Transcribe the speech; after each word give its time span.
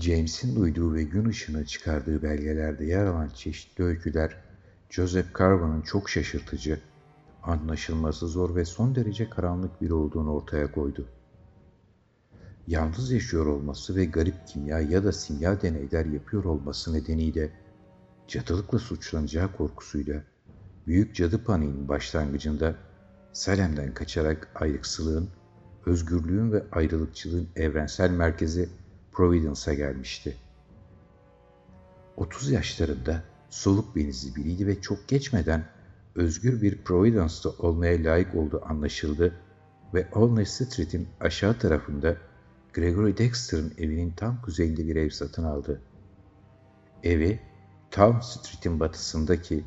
James'in 0.00 0.56
duyduğu 0.56 0.94
ve 0.94 1.02
gün 1.02 1.28
ışığına 1.28 1.64
çıkardığı 1.64 2.22
belgelerde 2.22 2.84
yer 2.84 3.06
alan 3.06 3.28
çeşitli 3.28 3.84
öyküler, 3.84 4.36
Joseph 4.90 5.38
Carver'ın 5.38 5.80
çok 5.80 6.10
şaşırtıcı, 6.10 6.80
anlaşılması 7.42 8.28
zor 8.28 8.56
ve 8.56 8.64
son 8.64 8.94
derece 8.94 9.30
karanlık 9.30 9.80
biri 9.80 9.94
olduğunu 9.94 10.32
ortaya 10.32 10.72
koydu. 10.72 11.08
Yalnız 12.66 13.10
yaşıyor 13.10 13.46
olması 13.46 13.96
ve 13.96 14.04
garip 14.04 14.46
kimya 14.46 14.80
ya 14.80 15.04
da 15.04 15.12
simya 15.12 15.62
deneyler 15.62 16.06
yapıyor 16.06 16.44
olması 16.44 16.94
nedeniyle 16.94 17.50
cadılıkla 18.28 18.78
suçlanacağı 18.78 19.52
korkusuyla 19.52 20.22
Büyük 20.86 21.14
Cadı 21.14 21.44
Paniği'nin 21.44 21.88
başlangıcında 21.88 22.74
Salem'den 23.32 23.94
kaçarak 23.94 24.48
ayrıksılığın, 24.54 25.28
özgürlüğün 25.86 26.52
ve 26.52 26.62
ayrılıkçılığın 26.72 27.48
evrensel 27.56 28.10
merkezi 28.10 28.68
Providence'a 29.16 29.74
gelmişti. 29.74 30.36
30 32.16 32.50
yaşlarında 32.50 33.22
soluk 33.50 33.96
benizli 33.96 34.36
biriydi 34.36 34.66
ve 34.66 34.80
çok 34.80 35.08
geçmeden 35.08 35.64
özgür 36.14 36.62
bir 36.62 36.84
Providence'da 36.84 37.50
olmaya 37.58 38.04
layık 38.04 38.34
olduğu 38.34 38.64
anlaşıldı 38.64 39.34
ve 39.94 40.08
Olney 40.12 40.46
Street'in 40.46 41.08
aşağı 41.20 41.58
tarafında 41.58 42.16
Gregory 42.72 43.16
Dexter'ın 43.16 43.72
evinin 43.78 44.10
tam 44.10 44.42
kuzeyinde 44.42 44.88
bir 44.88 44.96
ev 44.96 45.10
satın 45.10 45.44
aldı. 45.44 45.80
Evi, 47.02 47.40
Town 47.90 48.20
Street'in 48.20 48.80
batısındaki, 48.80 49.64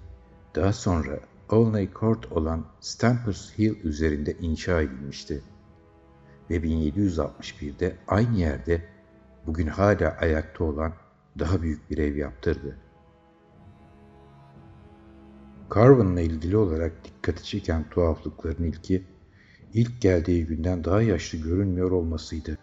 daha 0.55 0.73
sonra 0.73 1.19
Olney 1.49 1.89
Court 1.99 2.31
olan 2.31 2.65
Stampers 2.79 3.57
Hill 3.57 3.83
üzerinde 3.83 4.33
inşa 4.33 4.81
edilmişti. 4.81 5.41
Ve 6.49 6.57
1761'de 6.57 7.95
aynı 8.07 8.37
yerde 8.37 8.98
bugün 9.49 9.67
hala 9.67 10.17
ayakta 10.21 10.63
olan 10.63 10.93
daha 11.39 11.61
büyük 11.61 11.89
bir 11.89 11.97
ev 11.97 12.15
yaptırdı. 12.15 12.77
Carvin'la 15.75 16.21
ilgili 16.21 16.57
olarak 16.57 17.05
dikkati 17.05 17.43
çeken 17.43 17.89
tuhaflıkların 17.89 18.63
ilki, 18.63 19.03
ilk 19.73 20.01
geldiği 20.01 20.45
günden 20.45 20.83
daha 20.83 21.01
yaşlı 21.01 21.37
görünmüyor 21.37 21.91
olmasıydı. 21.91 22.57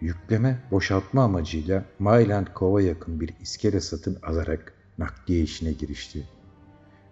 Yükleme, 0.00 0.62
boşaltma 0.70 1.24
amacıyla 1.24 1.84
Myland 1.98 2.46
Cove'a 2.56 2.82
yakın 2.82 3.20
bir 3.20 3.34
iskele 3.40 3.80
satın 3.80 4.18
alarak 4.22 4.74
nakliye 4.98 5.42
işine 5.42 5.72
girişti. 5.72 6.28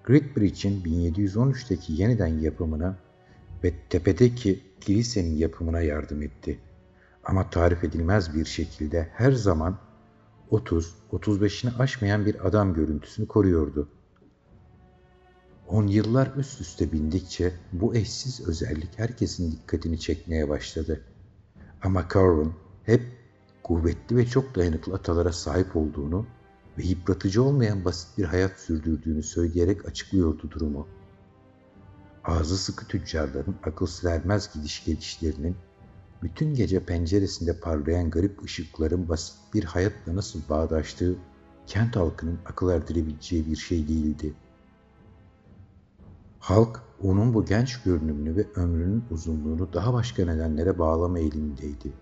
Great 0.05 0.37
Bridge'in 0.37 0.83
1713'teki 0.83 1.93
yeniden 1.93 2.39
yapımına 2.41 2.97
ve 3.65 3.73
tepedeki 3.91 4.61
kilisenin 4.81 5.37
yapımına 5.37 5.81
yardım 5.81 6.23
etti. 6.23 6.59
Ama 7.25 7.51
tarif 7.51 7.85
edilmez 7.85 8.35
bir 8.35 8.45
şekilde 8.45 9.09
her 9.13 9.33
zaman 9.33 9.79
30-35'ini 10.51 11.77
aşmayan 11.79 12.27
bir 12.27 12.47
adam 12.47 12.75
görüntüsünü 12.75 13.29
koruyordu. 13.29 13.89
On 15.69 15.87
yıllar 15.87 16.33
üst 16.37 16.61
üste 16.61 16.93
bindikçe 16.93 17.53
bu 17.73 17.95
eşsiz 17.95 18.49
özellik 18.49 18.99
herkesin 18.99 19.53
dikkatini 19.53 20.01
çekmeye 20.01 20.49
başladı. 20.49 21.01
Ama 21.83 22.09
Carvin 22.15 22.53
hep 22.85 23.03
kuvvetli 23.63 24.17
ve 24.17 24.27
çok 24.27 24.55
dayanıklı 24.55 24.95
atalara 24.95 25.33
sahip 25.33 25.77
olduğunu 25.77 26.27
ve 26.79 26.83
yıpratıcı 26.83 27.43
olmayan 27.43 27.85
basit 27.85 28.19
bir 28.19 28.25
hayat 28.25 28.61
sürdürdüğünü 28.61 29.23
söyleyerek 29.23 29.89
açıklıyordu 29.89 30.51
durumu. 30.51 30.89
Ağzı 32.25 32.59
sıkı 32.59 32.87
tüccarların 32.87 33.57
akıl 33.65 33.87
sermez 33.87 34.55
gidiş 34.55 34.85
gelişlerinin, 34.85 35.57
bütün 36.23 36.55
gece 36.55 36.85
penceresinde 36.85 37.61
parlayan 37.61 38.11
garip 38.11 38.43
ışıkların 38.43 39.09
basit 39.09 39.35
bir 39.55 39.65
hayatla 39.65 40.17
nasıl 40.17 40.41
bağdaştığı 40.49 41.17
kent 41.67 41.97
halkının 41.97 42.39
akıl 42.47 42.71
erdirebileceği 42.71 43.47
bir 43.47 43.57
şey 43.57 43.89
değildi. 43.89 44.35
Halk 46.39 46.83
onun 47.03 47.35
bu 47.35 47.45
genç 47.45 47.83
görünümünü 47.83 48.37
ve 48.37 48.47
ömrünün 48.55 49.05
uzunluğunu 49.11 49.73
daha 49.73 49.93
başka 49.93 50.25
nedenlere 50.25 50.79
bağlama 50.79 51.19
eğilimindeydi. 51.19 51.93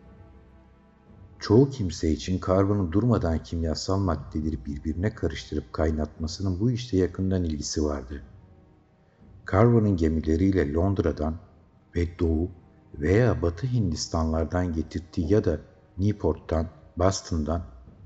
Çoğu 1.38 1.70
kimse 1.70 2.10
için 2.10 2.38
karbonun 2.38 2.92
durmadan 2.92 3.42
kimyasal 3.42 3.98
maddeleri 3.98 4.64
birbirine 4.64 5.14
karıştırıp 5.14 5.72
kaynatmasının 5.72 6.60
bu 6.60 6.70
işte 6.70 6.96
yakından 6.96 7.44
ilgisi 7.44 7.84
vardı. 7.84 8.22
Karbonun 9.44 9.96
gemileriyle 9.96 10.72
Londra'dan 10.72 11.36
ve 11.96 12.18
Doğu 12.18 12.50
veya 12.94 13.42
Batı 13.42 13.66
Hindistanlardan 13.66 14.72
getirdiği 14.72 15.32
ya 15.32 15.44
da 15.44 15.58
Newport'tan, 15.98 16.68
Boston'dan 16.96 17.62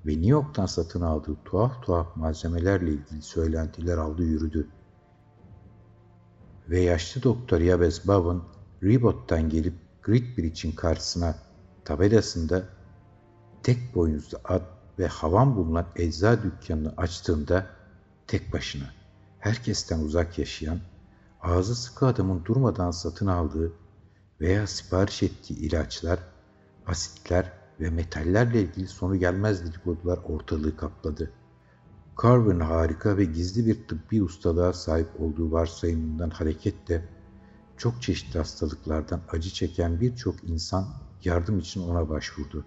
ve 0.07 0.13
New 0.13 0.29
York'tan 0.29 0.67
satın 0.67 1.01
aldığı 1.01 1.37
tuhaf 1.45 1.83
tuhaf 1.83 2.17
malzemelerle 2.17 2.91
ilgili 2.91 3.23
söylentiler 3.23 3.99
aldı 3.99 4.23
yürüdü. 4.23 4.69
Ve 6.71 6.81
yaşlı 6.81 7.23
doktor 7.23 7.61
Yabez 7.61 8.09
Bowen, 8.09 8.41
Ribot'tan 8.83 9.49
gelip 9.49 9.75
Gridbridge'in 10.03 10.73
karşısına 10.73 11.35
tabelasında 11.85 12.63
tek 13.63 13.95
boynuzlu 13.95 14.39
at 14.45 14.63
ve 14.99 15.07
havan 15.07 15.57
bulunan 15.57 15.87
ecza 15.97 16.43
dükkanını 16.43 16.95
açtığında 16.97 17.67
tek 18.27 18.53
başına, 18.53 18.85
herkesten 19.39 20.01
uzak 20.01 20.39
yaşayan, 20.39 20.79
ağzı 21.43 21.75
sıkı 21.75 22.07
adamın 22.07 22.45
durmadan 22.45 22.91
satın 22.91 23.27
aldığı 23.27 23.73
veya 24.43 24.67
sipariş 24.67 25.23
ettiği 25.23 25.59
ilaçlar, 25.59 26.19
asitler 26.87 27.53
ve 27.81 27.91
metallerle 27.91 28.63
ilgili 28.63 28.89
sonu 28.89 29.17
gelmez 29.17 29.65
dedikodular 29.67 30.19
ortalığı 30.19 30.77
kapladı. 30.77 31.31
Carver'ın 32.23 32.61
harika 32.61 33.17
ve 33.17 33.25
gizli 33.25 33.67
bir 33.67 33.89
tıbbi 33.89 34.23
ustalığa 34.23 34.73
sahip 34.73 35.09
olduğu 35.21 35.53
varsayımından 35.53 36.31
hareketle 36.31 37.09
çok 37.77 38.03
çeşitli 38.03 38.39
hastalıklardan 38.39 39.21
acı 39.33 39.51
çeken 39.51 40.01
birçok 40.01 40.45
insan 40.45 40.89
yardım 41.25 41.59
için 41.59 41.89
ona 41.89 42.09
başvurdu. 42.09 42.65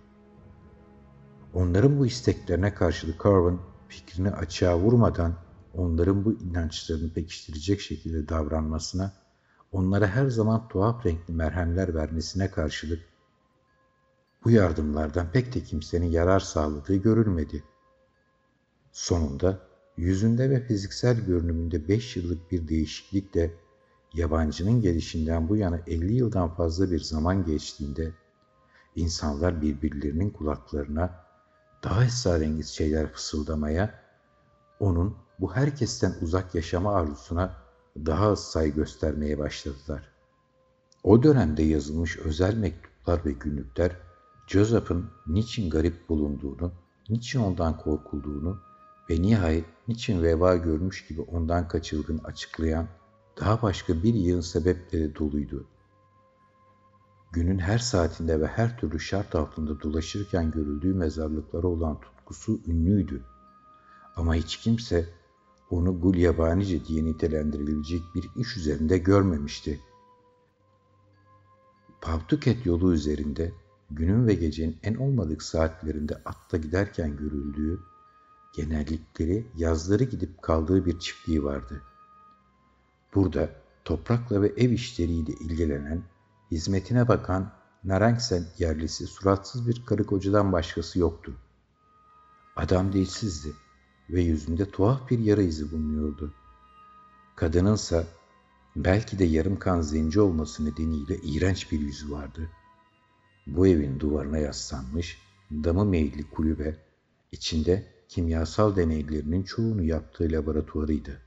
Onların 1.54 2.00
bu 2.00 2.06
isteklerine 2.06 2.74
karşılık 2.74 3.24
Carvin 3.24 3.60
fikrini 3.88 4.32
açığa 4.32 4.80
vurmadan 4.80 5.36
onların 5.74 6.26
bu 6.26 6.34
inançlarını 6.34 7.14
pekiştirecek 7.14 7.82
şekilde 7.82 8.30
davranmasına, 8.30 9.14
onlara 9.76 10.08
her 10.08 10.28
zaman 10.28 10.68
tuhaf 10.68 11.06
renkli 11.06 11.34
merhemler 11.34 11.96
vermesine 11.96 12.52
karşılık 12.52 13.00
bu 14.44 14.52
yardımlardan 14.52 15.32
pek 15.32 15.56
de 15.56 15.64
kimsenin 15.64 16.12
yarar 16.12 16.40
sağladığı 16.40 16.96
görülmedi. 16.96 17.64
Sonunda 18.92 19.60
yüzünde 19.98 20.50
ve 20.50 20.64
fiziksel 20.68 21.26
görünümünde 21.26 21.88
beş 21.88 22.16
yıllık 22.16 22.52
bir 22.52 22.68
değişiklikle 22.68 23.54
yabancının 24.14 24.82
gelişinden 24.82 25.50
bu 25.50 25.56
yana 25.56 25.80
elli 25.88 26.14
yıldan 26.14 26.56
fazla 26.56 26.92
bir 26.92 27.00
zaman 27.00 27.46
geçtiğinde 27.46 28.12
insanlar 28.96 29.62
birbirlerinin 29.62 30.30
kulaklarına 30.30 31.26
daha 31.84 32.06
esrarengiz 32.06 32.68
şeyler 32.68 33.12
fısıldamaya, 33.12 34.00
onun 34.80 35.18
bu 35.40 35.56
herkesten 35.56 36.16
uzak 36.22 36.56
yaşama 36.56 36.96
arzusuna 36.96 37.65
daha 37.96 38.28
az 38.28 38.52
say 38.52 38.74
göstermeye 38.74 39.38
başladılar. 39.38 40.12
O 41.04 41.24
dönemde 41.24 41.64
yazılmış 41.64 42.18
özel 42.18 42.58
mektuplar 42.58 43.26
ve 43.26 43.32
günlükler, 43.32 43.92
Joseph'ın 44.48 45.10
niçin 45.28 45.70
garip 45.70 46.10
bulunduğunu, 46.10 46.72
niçin 47.10 47.40
ondan 47.40 47.78
korkulduğunu 47.78 48.60
ve 49.10 49.22
nihayet 49.22 49.66
niçin 49.88 50.24
veba 50.24 50.56
görmüş 50.56 51.08
gibi 51.08 51.22
ondan 51.22 51.68
kaçıldığını 51.68 52.24
açıklayan 52.24 52.88
daha 53.40 53.62
başka 53.62 54.04
bir 54.04 54.14
yığın 54.14 54.42
sebepleri 54.42 55.16
doluydu 55.16 55.68
günün 57.36 57.60
her 57.60 57.78
saatinde 57.78 58.42
ve 58.42 58.48
her 58.48 58.78
türlü 58.78 59.00
şart 59.00 59.36
altında 59.36 59.82
dolaşırken 59.82 60.52
görüldüğü 60.52 60.94
mezarlıklara 60.94 61.68
olan 61.68 62.00
tutkusu 62.00 62.60
ünlüydü. 62.68 63.24
Ama 64.16 64.36
hiç 64.36 64.58
kimse 64.58 65.10
onu 65.70 66.02
gul 66.02 66.16
yabanice 66.16 66.86
diye 66.86 67.06
nitelendirilebilecek 67.06 68.02
bir 68.16 68.30
iş 68.36 68.58
üzerinde 68.58 68.98
görmemişti. 68.98 69.80
Pavtuket 72.02 72.66
yolu 72.66 72.94
üzerinde 72.94 73.54
günün 73.92 74.28
ve 74.28 74.34
gecenin 74.34 74.78
en 74.84 74.96
olmadık 74.96 75.44
saatlerinde 75.44 76.16
atla 76.26 76.58
giderken 76.58 77.18
görüldüğü, 77.18 77.80
genellikleri 78.56 79.48
yazları 79.56 80.04
gidip 80.04 80.42
kaldığı 80.42 80.86
bir 80.86 81.00
çiftliği 81.00 81.44
vardı. 81.44 81.82
Burada 83.16 83.50
toprakla 83.86 84.42
ve 84.42 84.48
ev 84.48 84.72
işleriyle 84.72 85.32
ilgilenen 85.34 86.04
Hizmetine 86.52 87.08
bakan 87.08 87.52
Narangsen 87.84 88.46
yerlisi 88.58 89.08
suratsız 89.08 89.68
bir 89.68 89.86
karı 89.86 90.06
kocadan 90.06 90.52
başkası 90.52 91.00
yoktu. 91.00 91.34
Adam 92.56 92.94
dilsizdi 92.94 93.54
ve 94.10 94.22
yüzünde 94.22 94.70
tuhaf 94.72 95.10
bir 95.10 95.20
yara 95.20 95.42
izi 95.42 95.72
bulunuyordu. 95.72 96.34
Kadınınsa 97.36 98.04
belki 98.76 99.20
de 99.20 99.24
yarım 99.24 99.60
kan 99.60 99.82
zenci 99.82 100.22
olması 100.22 100.66
nedeniyle 100.66 101.18
iğrenç 101.18 101.72
bir 101.72 101.80
yüzü 101.80 102.12
vardı. 102.12 102.50
Bu 103.48 103.68
evin 103.68 104.00
duvarına 104.00 104.38
yaslanmış, 104.38 105.22
damı 105.52 105.86
meyilli 105.86 106.30
kulübe, 106.30 106.78
içinde 107.32 107.96
kimyasal 108.08 108.76
deneylerinin 108.76 109.44
çoğunu 109.44 109.84
yaptığı 109.84 110.32
laboratuvarıydı. 110.32 111.22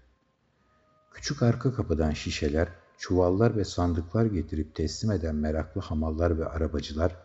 Küçük 1.12 1.42
arka 1.42 1.74
kapıdan 1.74 2.10
şişeler, 2.10 2.68
çuvallar 2.98 3.56
ve 3.56 3.64
sandıklar 3.64 4.26
getirip 4.26 4.74
teslim 4.74 5.12
eden 5.12 5.34
meraklı 5.34 5.80
hamallar 5.80 6.38
ve 6.38 6.48
arabacılar, 6.48 7.16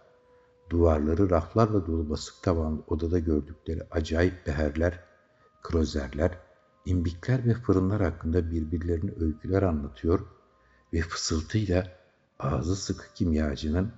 duvarları 0.70 1.30
raflarla 1.30 1.88
dolu 1.88 2.10
basık 2.10 2.44
tavanlı 2.44 2.82
odada 2.88 3.20
gördükleri 3.20 3.84
acayip 3.92 4.48
beherler, 4.48 5.00
krozerler, 5.64 6.40
imbikler 6.86 7.46
ve 7.46 7.54
fırınlar 7.54 8.02
hakkında 8.02 8.52
birbirlerine 8.52 9.12
öyküler 9.20 9.64
anlatıyor 9.64 10.26
ve 10.94 11.02
fısıltıyla 11.02 12.00
ağzı 12.40 12.76
sıkı 12.76 13.14
kimyacının, 13.14 13.92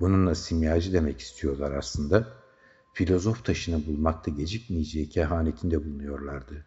bununla 0.00 0.34
simyacı 0.34 0.92
demek 0.92 1.20
istiyorlar 1.20 1.72
aslında, 1.72 2.28
filozof 2.92 3.44
taşını 3.44 3.86
bulmakta 3.86 4.30
gecikmeyeceği 4.30 5.08
kehanetinde 5.08 5.84
bulunuyorlardı. 5.84 6.66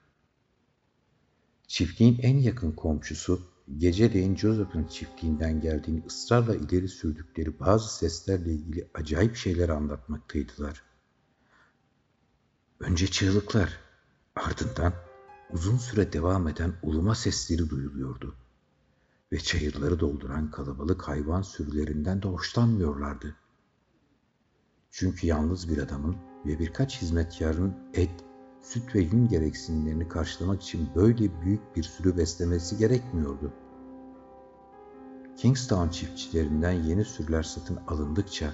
Çiftliğin 1.67 2.19
en 2.21 2.37
yakın 2.37 2.71
komşusu, 2.71 3.41
geceleyin 3.77 4.35
Joseph'ın 4.35 4.83
çiftliğinden 4.83 5.61
geldiğini 5.61 6.03
ısrarla 6.07 6.55
ileri 6.55 6.87
sürdükleri 6.87 7.59
bazı 7.59 7.97
seslerle 7.97 8.51
ilgili 8.51 8.87
acayip 8.93 9.35
şeyler 9.35 9.69
anlatmaktaydılar. 9.69 10.83
Önce 12.79 13.07
çığlıklar, 13.07 13.88
ardından 14.45 14.93
uzun 15.53 15.77
süre 15.77 16.13
devam 16.13 16.47
eden 16.47 16.73
uluma 16.83 17.15
sesleri 17.15 17.69
duyuluyordu. 17.69 18.35
Ve 19.31 19.39
çayırları 19.39 19.99
dolduran 19.99 20.51
kalabalık 20.51 21.07
hayvan 21.07 21.41
sürülerinden 21.41 22.21
de 22.21 22.27
hoşlanmıyorlardı. 22.27 23.35
Çünkü 24.91 25.27
yalnız 25.27 25.69
bir 25.69 25.77
adamın 25.77 26.15
ve 26.45 26.59
birkaç 26.59 27.01
hizmetkarın 27.01 27.75
et, 27.93 28.11
süt 28.61 28.95
ve 28.95 28.99
yün 28.99 29.27
gereksinimlerini 29.27 30.07
karşılamak 30.07 30.63
için 30.63 30.89
böyle 30.95 31.41
büyük 31.41 31.75
bir 31.75 31.83
sürü 31.83 32.17
beslemesi 32.17 32.77
gerekmiyordu. 32.77 33.53
Kingstown 35.37 35.89
çiftçilerinden 35.89 36.71
yeni 36.71 37.05
sürüler 37.05 37.43
satın 37.43 37.79
alındıkça 37.87 38.53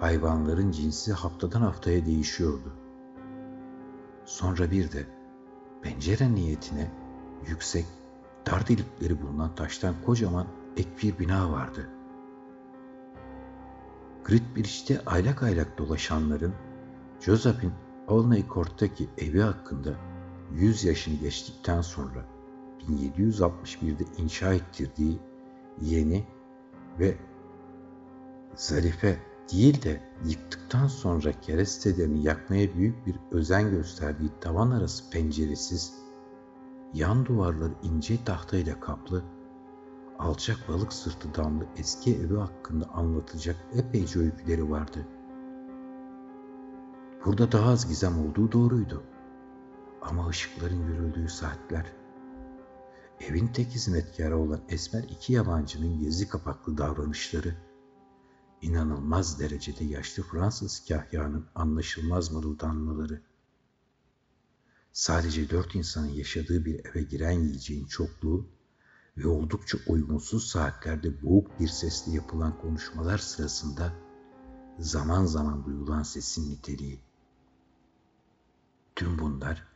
hayvanların 0.00 0.70
cinsi 0.70 1.12
haftadan 1.12 1.60
haftaya 1.60 2.06
değişiyordu. 2.06 2.81
Sonra 4.24 4.70
bir 4.70 4.92
de 4.92 5.06
pencere 5.82 6.34
niyetine 6.34 6.90
yüksek, 7.46 7.86
dar 8.46 8.68
delikleri 8.68 9.22
bulunan 9.22 9.54
taştan 9.54 9.94
kocaman 10.06 10.46
ek 10.76 10.88
bir 11.02 11.18
bina 11.18 11.52
vardı. 11.52 11.88
Great 14.24 14.56
Bridge'de 14.56 15.00
aylak 15.06 15.42
aylak 15.42 15.78
dolaşanların 15.78 16.54
Joseph'in 17.20 17.72
Olney 18.08 18.44
Court'taki 18.48 19.08
evi 19.18 19.40
hakkında 19.40 19.94
100 20.54 20.84
yaşını 20.84 21.14
geçtikten 21.14 21.80
sonra 21.80 22.24
1761'de 22.88 24.04
inşa 24.18 24.54
ettirdiği 24.54 25.18
yeni 25.80 26.26
ve 26.98 27.16
zarife 28.54 29.18
değil 29.52 29.82
de 29.82 30.00
yıktıktan 30.24 30.86
sonra 30.86 31.40
kerestelerini 31.40 32.26
yakmaya 32.26 32.74
büyük 32.74 33.06
bir 33.06 33.16
özen 33.30 33.70
gösterdiği 33.70 34.30
tavan 34.40 34.70
arası 34.70 35.10
penceresiz, 35.10 35.94
yan 36.94 37.26
duvarları 37.26 37.72
ince 37.82 38.24
tahtayla 38.24 38.80
kaplı, 38.80 39.22
alçak 40.18 40.68
balık 40.68 40.92
sırtı 40.92 41.34
damlı 41.34 41.66
eski 41.76 42.16
evi 42.16 42.36
hakkında 42.36 42.86
anlatacak 42.94 43.56
epeyce 43.74 44.20
öyküleri 44.20 44.70
vardı. 44.70 45.06
Burada 47.24 47.52
daha 47.52 47.70
az 47.70 47.88
gizem 47.88 48.28
olduğu 48.28 48.52
doğruydu. 48.52 49.02
Ama 50.02 50.28
ışıkların 50.28 50.86
yürüldüğü 50.86 51.28
saatler, 51.28 51.92
evin 53.20 53.46
tek 53.48 53.66
hizmetkarı 53.66 54.38
olan 54.38 54.60
esmer 54.68 55.02
iki 55.02 55.32
yabancının 55.32 56.00
gezi 56.00 56.28
kapaklı 56.28 56.78
davranışları, 56.78 57.54
inanılmaz 58.62 59.40
derecede 59.40 59.84
yaşlı 59.84 60.22
Fransız 60.22 60.84
kahyanın 60.88 61.46
anlaşılmaz 61.54 62.32
mırıldanmaları, 62.32 63.22
sadece 64.92 65.50
dört 65.50 65.74
insanın 65.74 66.08
yaşadığı 66.08 66.64
bir 66.64 66.84
eve 66.84 67.02
giren 67.02 67.40
yiyeceğin 67.40 67.86
çokluğu 67.86 68.46
ve 69.16 69.28
oldukça 69.28 69.78
uygunsuz 69.86 70.46
saatlerde 70.46 71.22
boğuk 71.22 71.60
bir 71.60 71.68
sesle 71.68 72.12
yapılan 72.12 72.58
konuşmalar 72.60 73.18
sırasında 73.18 73.92
zaman 74.78 75.24
zaman 75.24 75.64
duyulan 75.64 76.02
sesin 76.02 76.50
niteliği. 76.50 77.00
Tüm 78.96 79.18
bunlar 79.18 79.72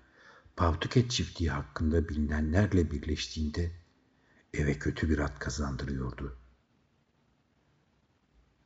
Pavtuket 0.56 1.10
çiftliği 1.10 1.50
hakkında 1.50 2.08
bilinenlerle 2.08 2.90
birleştiğinde 2.90 3.72
eve 4.54 4.78
kötü 4.78 5.10
bir 5.10 5.18
at 5.18 5.38
kazandırıyordu. 5.38 6.38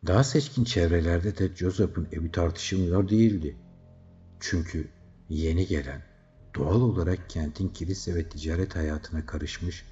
Daha 0.06 0.25
seçkin 0.25 0.64
çevrelerde 0.64 1.38
de 1.38 1.56
Joseph'ın 1.56 2.08
evi 2.12 2.32
tartışılmıyor 2.32 3.08
değildi. 3.08 3.56
Çünkü 4.41 4.88
yeni 5.29 5.67
gelen, 5.67 6.02
doğal 6.55 6.81
olarak 6.81 7.31
kentin 7.31 7.69
kilise 7.69 8.14
ve 8.14 8.29
ticaret 8.29 8.76
hayatına 8.76 9.26
karışmış, 9.26 9.85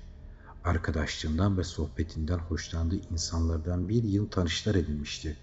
arkadaşlığından 0.64 1.58
ve 1.58 1.64
sohbetinden 1.64 2.38
hoşlandığı 2.38 3.00
insanlardan 3.10 3.88
bir 3.88 4.02
yıl 4.02 4.28
tanışlar 4.30 4.74
edinmişti. 4.74 5.36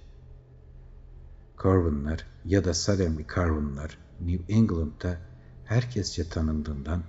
Carvin'ler 1.63 2.25
ya 2.45 2.65
da 2.65 2.73
Salemli 2.73 3.25
Carvin'ler 3.35 3.97
New 4.21 4.53
England'da 4.53 5.17
herkesçe 5.65 6.29
tanındığından 6.29 7.03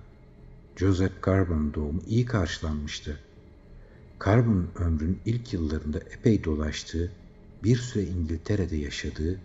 Joseph 0.76 1.26
Carbon'un 1.26 1.74
doğumu 1.74 2.02
iyi 2.06 2.24
karşılanmıştı. 2.24 3.20
Carbon'un 4.24 4.70
ömrünün 4.74 5.20
ilk 5.24 5.52
yıllarında 5.52 5.98
epey 5.98 6.44
dolaştığı, 6.44 7.12
bir 7.66 7.76
süre 7.76 8.02
İngiltere'de 8.02 8.76
yaşadığı 8.76 9.40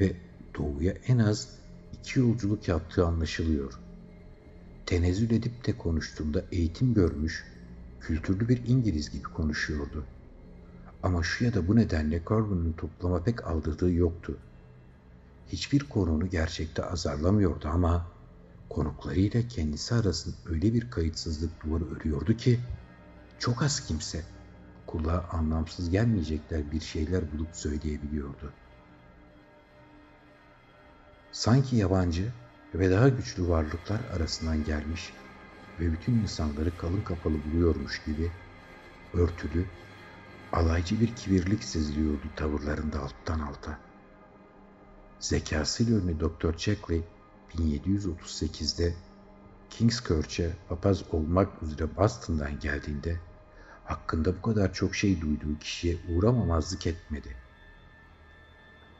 ve 0.00 0.16
doğuya 0.58 0.94
en 1.06 1.18
az 1.18 1.48
iki 1.92 2.18
yolculuk 2.18 2.68
yaptığı 2.68 3.06
anlaşılıyor. 3.06 3.78
Tenezzül 4.86 5.30
edip 5.30 5.66
de 5.66 5.72
konuştuğunda 5.78 6.44
eğitim 6.52 6.94
görmüş, 6.94 7.44
kültürlü 8.00 8.48
bir 8.48 8.66
İngiliz 8.66 9.10
gibi 9.10 9.22
konuşuyordu. 9.22 10.04
Ama 11.02 11.22
şu 11.22 11.44
ya 11.44 11.54
da 11.54 11.68
bu 11.68 11.76
nedenle 11.76 12.22
Corbin'in 12.26 12.72
toplama 12.72 13.22
pek 13.22 13.46
aldırdığı 13.46 13.92
yoktu. 13.92 14.36
Hiçbir 15.48 15.80
konuğunu 15.80 16.30
gerçekte 16.30 16.84
azarlamıyordu 16.84 17.68
ama 17.68 18.06
konuklarıyla 18.68 19.48
kendisi 19.48 19.94
arasında 19.94 20.36
öyle 20.46 20.74
bir 20.74 20.90
kayıtsızlık 20.90 21.64
duvarı 21.64 21.84
örüyordu 21.94 22.36
ki 22.36 22.60
çok 23.38 23.62
az 23.62 23.86
kimse 23.86 24.24
kulağa 24.88 25.24
anlamsız 25.32 25.90
gelmeyecekler 25.90 26.72
bir 26.72 26.80
şeyler 26.80 27.32
bulup 27.32 27.48
söyleyebiliyordu. 27.52 28.52
Sanki 31.32 31.76
yabancı 31.76 32.32
ve 32.74 32.90
daha 32.90 33.08
güçlü 33.08 33.48
varlıklar 33.48 34.00
arasından 34.16 34.64
gelmiş 34.64 35.12
ve 35.80 35.92
bütün 35.92 36.12
insanları 36.12 36.76
kalın 36.76 37.00
kapalı 37.00 37.34
buluyormuş 37.44 38.04
gibi 38.04 38.30
örtülü, 39.14 39.66
alaycı 40.52 41.00
bir 41.00 41.16
kibirlik 41.16 41.64
seziliyordu 41.64 42.26
tavırlarında 42.36 43.00
alttan 43.00 43.40
alta. 43.40 43.78
Zekasıyla 45.18 45.98
ünlü 45.98 46.20
Dr. 46.20 46.56
Checkley 46.56 47.02
1738'de 47.54 48.94
King's 49.70 50.02
papaz 50.68 51.02
olmak 51.12 51.62
üzere 51.62 51.96
Boston'dan 51.96 52.60
geldiğinde 52.60 53.27
hakkında 53.88 54.36
bu 54.36 54.42
kadar 54.42 54.72
çok 54.72 54.94
şey 54.94 55.20
duyduğu 55.20 55.58
kişiye 55.58 55.96
uğramamazlık 56.08 56.86
etmedi. 56.86 57.36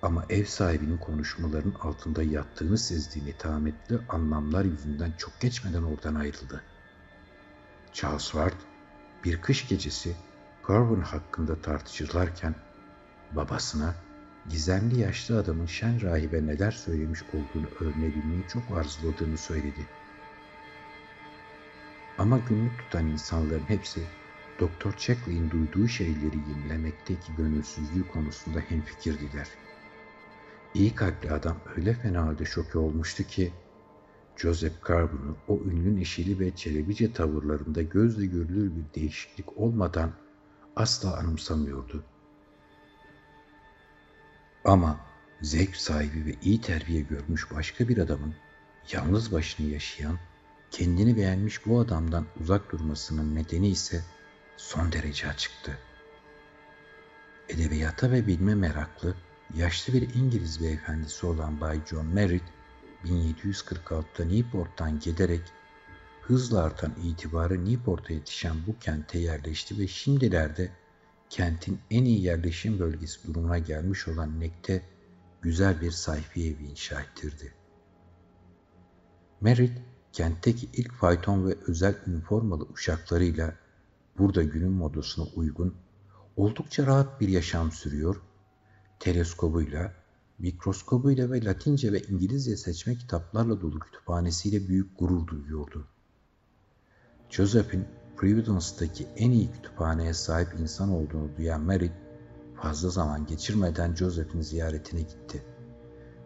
Ama 0.03 0.25
ev 0.31 0.45
sahibinin 0.45 0.99
konuşmaların 0.99 1.75
altında 1.81 2.23
yattığını 2.23 2.79
sezdiğini 2.79 3.37
tahammütlü 3.39 4.01
anlamlar 4.09 4.65
yüzünden 4.65 5.13
çok 5.19 5.41
geçmeden 5.41 5.83
oradan 5.83 6.15
ayrıldı. 6.15 6.63
Charles 7.93 8.25
Ward 8.25 8.61
bir 9.25 9.41
kış 9.41 9.69
gecesi 9.69 10.17
Garvin 10.67 11.01
hakkında 11.01 11.63
tartışırlarken 11.63 12.55
babasına 13.33 13.95
gizemli 14.49 15.01
yaşlı 15.01 15.39
adamın 15.39 15.67
şen 15.67 16.03
rahibe 16.03 16.47
neler 16.47 16.71
söylemiş 16.71 17.23
olduğunu 17.23 17.67
öğrenebilmeyi 17.81 18.45
çok 18.49 18.79
arzuladığını 18.79 19.39
söyledi. 19.39 19.87
Ama 22.19 22.39
günlük 22.39 22.79
tutan 22.79 23.07
insanların 23.07 23.69
hepsi 23.69 24.01
Doktor 24.61 24.93
Checkley'in 24.93 25.51
duyduğu 25.51 25.89
şeyleri 25.89 26.37
yenilemekteki 26.49 27.35
gönülsüzlüğü 27.37 28.09
konusunda 28.09 28.61
hemfikirdiler. 28.61 29.49
İyi 30.75 30.95
kalpli 30.95 31.31
adam 31.31 31.57
öyle 31.77 31.95
fena 31.95 32.27
halde 32.27 32.45
şoke 32.45 32.79
olmuştu 32.79 33.23
ki 33.25 33.53
Joseph 34.37 34.89
Carbon'u 34.89 35.37
o 35.49 35.57
ünlü 35.57 35.97
neşeli 35.97 36.39
ve 36.39 36.57
çelebice 36.57 37.13
tavırlarında 37.13 37.83
gözle 37.83 38.27
görülür 38.27 38.71
bir 38.77 39.01
değişiklik 39.01 39.59
olmadan 39.59 40.13
asla 40.77 41.17
anımsamıyordu. 41.17 42.05
Ama 44.65 45.01
zevk 45.43 45.77
sahibi 45.77 46.27
ve 46.27 46.35
iyi 46.43 46.61
terbiye 46.61 47.01
görmüş 47.01 47.51
başka 47.55 47.89
bir 47.89 47.99
adamın 47.99 48.35
yalnız 48.93 49.33
başına 49.33 49.67
yaşayan, 49.67 50.19
kendini 50.71 51.17
beğenmiş 51.17 51.67
bu 51.67 51.81
adamdan 51.81 52.27
uzak 52.41 52.73
durmasının 52.73 53.35
nedeni 53.35 53.69
ise 53.69 54.05
son 54.59 54.93
derece 54.93 55.29
açıktı. 55.29 55.79
Edebiyata 57.49 58.11
ve 58.11 58.27
bilme 58.27 58.55
meraklı, 58.55 59.15
yaşlı 59.57 59.93
bir 59.93 60.15
İngiliz 60.15 60.63
beyefendisi 60.63 61.27
olan 61.27 61.61
Bay 61.61 61.81
John 61.91 62.07
Merritt, 62.07 62.45
1746'da 63.05 64.25
Newport'tan 64.25 65.01
gelerek 65.01 65.43
hızla 66.23 66.63
artan 66.63 66.93
itibarı 67.05 67.65
Newport'a 67.65 68.13
yetişen 68.13 68.57
bu 68.67 68.79
kente 68.79 69.19
yerleşti 69.19 69.79
ve 69.79 69.87
şimdilerde 69.87 70.71
kentin 71.31 71.81
en 71.91 72.05
iyi 72.05 72.23
yerleşim 72.23 72.79
bölgesi 72.79 73.27
durumuna 73.27 73.59
gelmiş 73.59 74.09
olan 74.09 74.41
Nek'te 74.41 74.83
güzel 75.43 75.81
bir 75.81 75.91
sayfi 75.91 76.41
evi 76.41 76.65
inşa 76.65 77.01
ettirdi. 77.01 77.53
Merritt, 79.41 79.79
kentteki 80.13 80.69
ilk 80.73 80.93
fayton 80.93 81.49
ve 81.49 81.57
özel 81.67 81.95
üniformalı 82.07 82.65
uşaklarıyla 82.65 83.55
burada 84.19 84.43
günün 84.43 84.73
modasına 84.73 85.25
uygun, 85.35 85.75
oldukça 86.37 86.87
rahat 86.87 87.21
bir 87.21 87.29
yaşam 87.29 87.73
sürüyor, 87.73 88.21
teleskobuyla, 89.01 89.95
mikroskobuyla 90.39 91.31
ve 91.31 91.45
Latince 91.45 91.93
ve 91.93 92.03
İngilizce 92.03 92.57
seçme 92.57 92.95
kitaplarla 92.95 93.61
dolu 93.61 93.79
kütüphanesiyle 93.79 94.69
büyük 94.69 94.99
gurur 94.99 95.27
duyuyordu. 95.27 95.87
Joseph'in 97.31 97.85
Providence'daki 98.17 99.07
en 99.17 99.31
iyi 99.31 99.53
kütüphaneye 99.53 100.15
sahip 100.15 100.49
insan 100.61 100.91
olduğunu 100.91 101.37
duyan 101.37 101.61
Merritt, 101.61 101.93
fazla 102.63 102.91
zaman 102.91 103.27
geçirmeden 103.27 103.95
Joseph'in 103.95 104.41
ziyaretine 104.41 105.01
gitti 105.01 105.45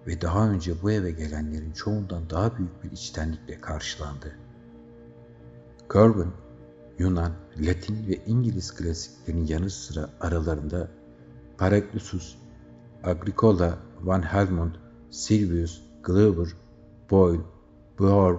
ve 0.06 0.20
daha 0.20 0.48
önce 0.48 0.82
bu 0.82 0.90
eve 0.90 1.10
gelenlerin 1.10 1.72
çoğundan 1.72 2.30
daha 2.30 2.58
büyük 2.58 2.84
bir 2.84 2.90
içtenlikle 2.90 3.60
karşılandı. 3.60 4.36
Corbin, 5.90 6.32
Yunan, 6.98 7.32
Latin 7.58 8.06
ve 8.06 8.20
İngiliz 8.26 8.74
klasiklerinin 8.74 9.46
yanı 9.46 9.70
sıra 9.70 10.10
aralarında 10.20 10.88
Paracelsus, 11.58 12.36
Agricola, 13.04 13.78
Van 14.02 14.22
Helmont, 14.22 14.76
Silvius, 15.10 15.80
Glauber, 16.02 16.48
Boyle, 17.10 17.42
Bohr, 17.98 18.38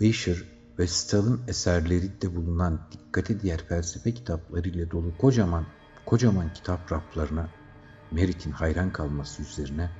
Beecher 0.00 0.42
ve 0.78 0.86
Stahl'ın 0.86 1.40
eserleri 1.48 2.22
de 2.22 2.36
bulunan 2.36 2.80
dikkate 2.92 3.40
diğer 3.40 3.58
felsefe 3.58 4.14
kitaplarıyla 4.14 4.90
dolu 4.90 5.18
kocaman 5.18 5.66
kocaman 6.06 6.52
kitap 6.52 6.92
raflarına 6.92 7.48
Merit'in 8.10 8.50
hayran 8.50 8.92
kalması 8.92 9.42
üzerine 9.42 9.90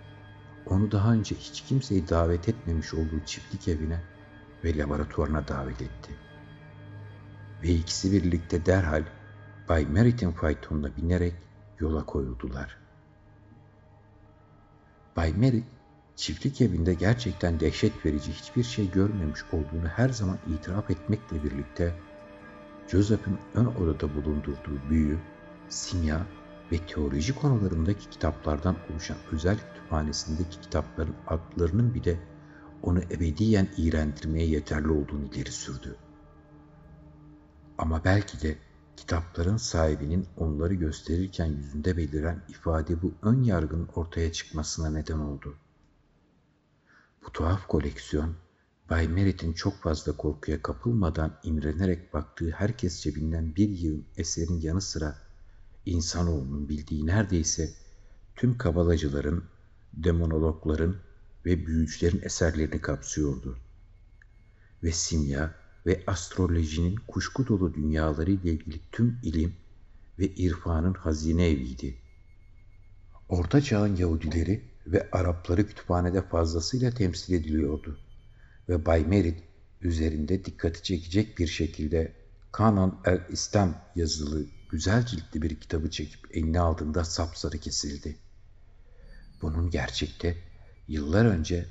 onu 0.67 0.93
daha 0.93 1.13
önce 1.13 1.35
hiç 1.35 1.61
kimseyi 1.61 2.09
davet 2.09 2.49
etmemiş 2.49 2.95
olduğu 2.95 3.21
çiftlik 3.27 3.69
evine 3.69 4.03
ve 4.65 4.79
laboratuvarına 4.79 5.49
davet 5.49 5.83
etti. 5.83 6.11
Ve 7.63 7.69
ikisi 7.69 8.13
birlikte 8.13 8.67
derhal 8.67 9.05
Bay 9.69 9.87
Merit'in 9.87 10.33
faytonuna 10.33 10.97
binerek 10.97 11.35
yola 11.79 12.07
koyuldular. 12.07 12.77
Bay 15.17 15.33
Merit, 15.33 15.65
çiftlik 16.17 16.61
evinde 16.61 16.95
gerçekten 16.95 17.61
dehşet 17.61 18.07
verici 18.07 18.33
hiçbir 18.33 18.63
şey 18.63 18.91
görmemiş 18.91 19.41
olduğunu 19.53 19.89
her 19.89 20.09
zaman 20.09 20.39
itiraf 20.55 20.91
etmekle 20.91 21.45
birlikte 21.45 21.95
Joseph'in 22.89 23.39
ön 23.55 23.67
odada 23.67 24.15
bulundurduğu 24.15 24.91
büyü 24.91 25.19
simya 25.69 26.27
ve 26.73 26.87
teoloji 26.87 27.35
konularındaki 27.35 28.11
kitaplardan 28.11 28.77
oluşan 28.93 29.17
özel 29.33 29.57
kütüphanesindeki 29.59 30.61
kitapların 30.61 31.15
adlarının 31.27 31.95
bile 31.95 32.19
onu 32.83 33.01
ebediyen 33.01 33.69
iğrendirmeye 33.77 34.47
yeterli 34.47 34.89
olduğunu 34.89 35.25
ileri 35.25 35.53
sürdü. 35.53 35.97
Ama 37.81 38.05
belki 38.05 38.43
de 38.43 38.59
kitapların 38.97 39.57
sahibinin 39.57 40.27
onları 40.37 40.75
gösterirken 40.75 41.47
yüzünde 41.47 41.97
beliren 41.97 42.43
ifade 42.49 43.03
bu 43.03 43.15
ön 43.23 43.43
yargının 43.43 43.89
ortaya 43.95 44.33
çıkmasına 44.33 44.91
neden 44.91 45.19
oldu. 45.19 45.55
Bu 47.27 47.33
tuhaf 47.33 47.69
koleksiyon, 47.69 48.35
Bay 48.91 49.09
Merit'in 49.09 49.53
çok 49.53 49.83
fazla 49.83 50.17
korkuya 50.17 50.63
kapılmadan 50.63 51.41
imrenerek 51.43 52.15
baktığı 52.15 52.51
herkes 52.51 53.03
cebinden 53.03 53.57
bir 53.57 53.69
yığın 53.69 54.05
eserin 54.17 54.61
yanı 54.61 54.81
sıra 54.81 55.19
insanoğlunun 55.87 56.69
bildiği 56.69 57.07
neredeyse 57.07 57.71
tüm 58.37 58.59
kabalacıların, 58.59 59.45
demonologların 59.93 60.97
ve 61.47 61.67
büyücülerin 61.67 62.23
eserlerini 62.23 62.81
kapsıyordu. 62.81 63.59
Ve 64.83 64.93
simya 64.93 65.60
ve 65.91 66.03
astrolojinin 66.07 66.97
kuşku 66.97 67.47
dolu 67.47 67.75
dünyaları 67.75 68.31
ile 68.31 68.51
ilgili 68.51 68.81
tüm 68.93 69.19
ilim 69.23 69.55
ve 70.19 70.29
irfanın 70.29 70.95
hazine 70.95 71.49
eviydi. 71.49 71.99
Orta 73.29 73.61
Çağ'ın 73.61 73.97
Yahudileri 73.97 74.65
ve 74.87 75.09
Arapları 75.13 75.67
kütüphanede 75.67 76.23
fazlasıyla 76.23 76.91
temsil 76.91 77.35
ediliyordu 77.35 77.99
ve 78.69 78.87
Bay 78.87 79.05
Merit 79.05 79.43
üzerinde 79.81 80.45
dikkati 80.45 80.83
çekecek 80.83 81.39
bir 81.39 81.47
şekilde 81.47 82.13
Kanon 82.53 83.01
el-İslam 83.05 83.85
yazılı 83.97 84.47
güzel 84.71 85.07
ciltli 85.07 85.43
bir 85.43 85.61
kitabı 85.61 85.91
çekip 85.91 86.37
eline 86.37 86.61
aldığında 86.61 87.05
sapsarı 87.05 87.59
kesildi. 87.59 88.17
Bunun 89.43 89.71
gerçekte 89.71 90.37
yıllar 90.89 91.25
önce 91.25 91.67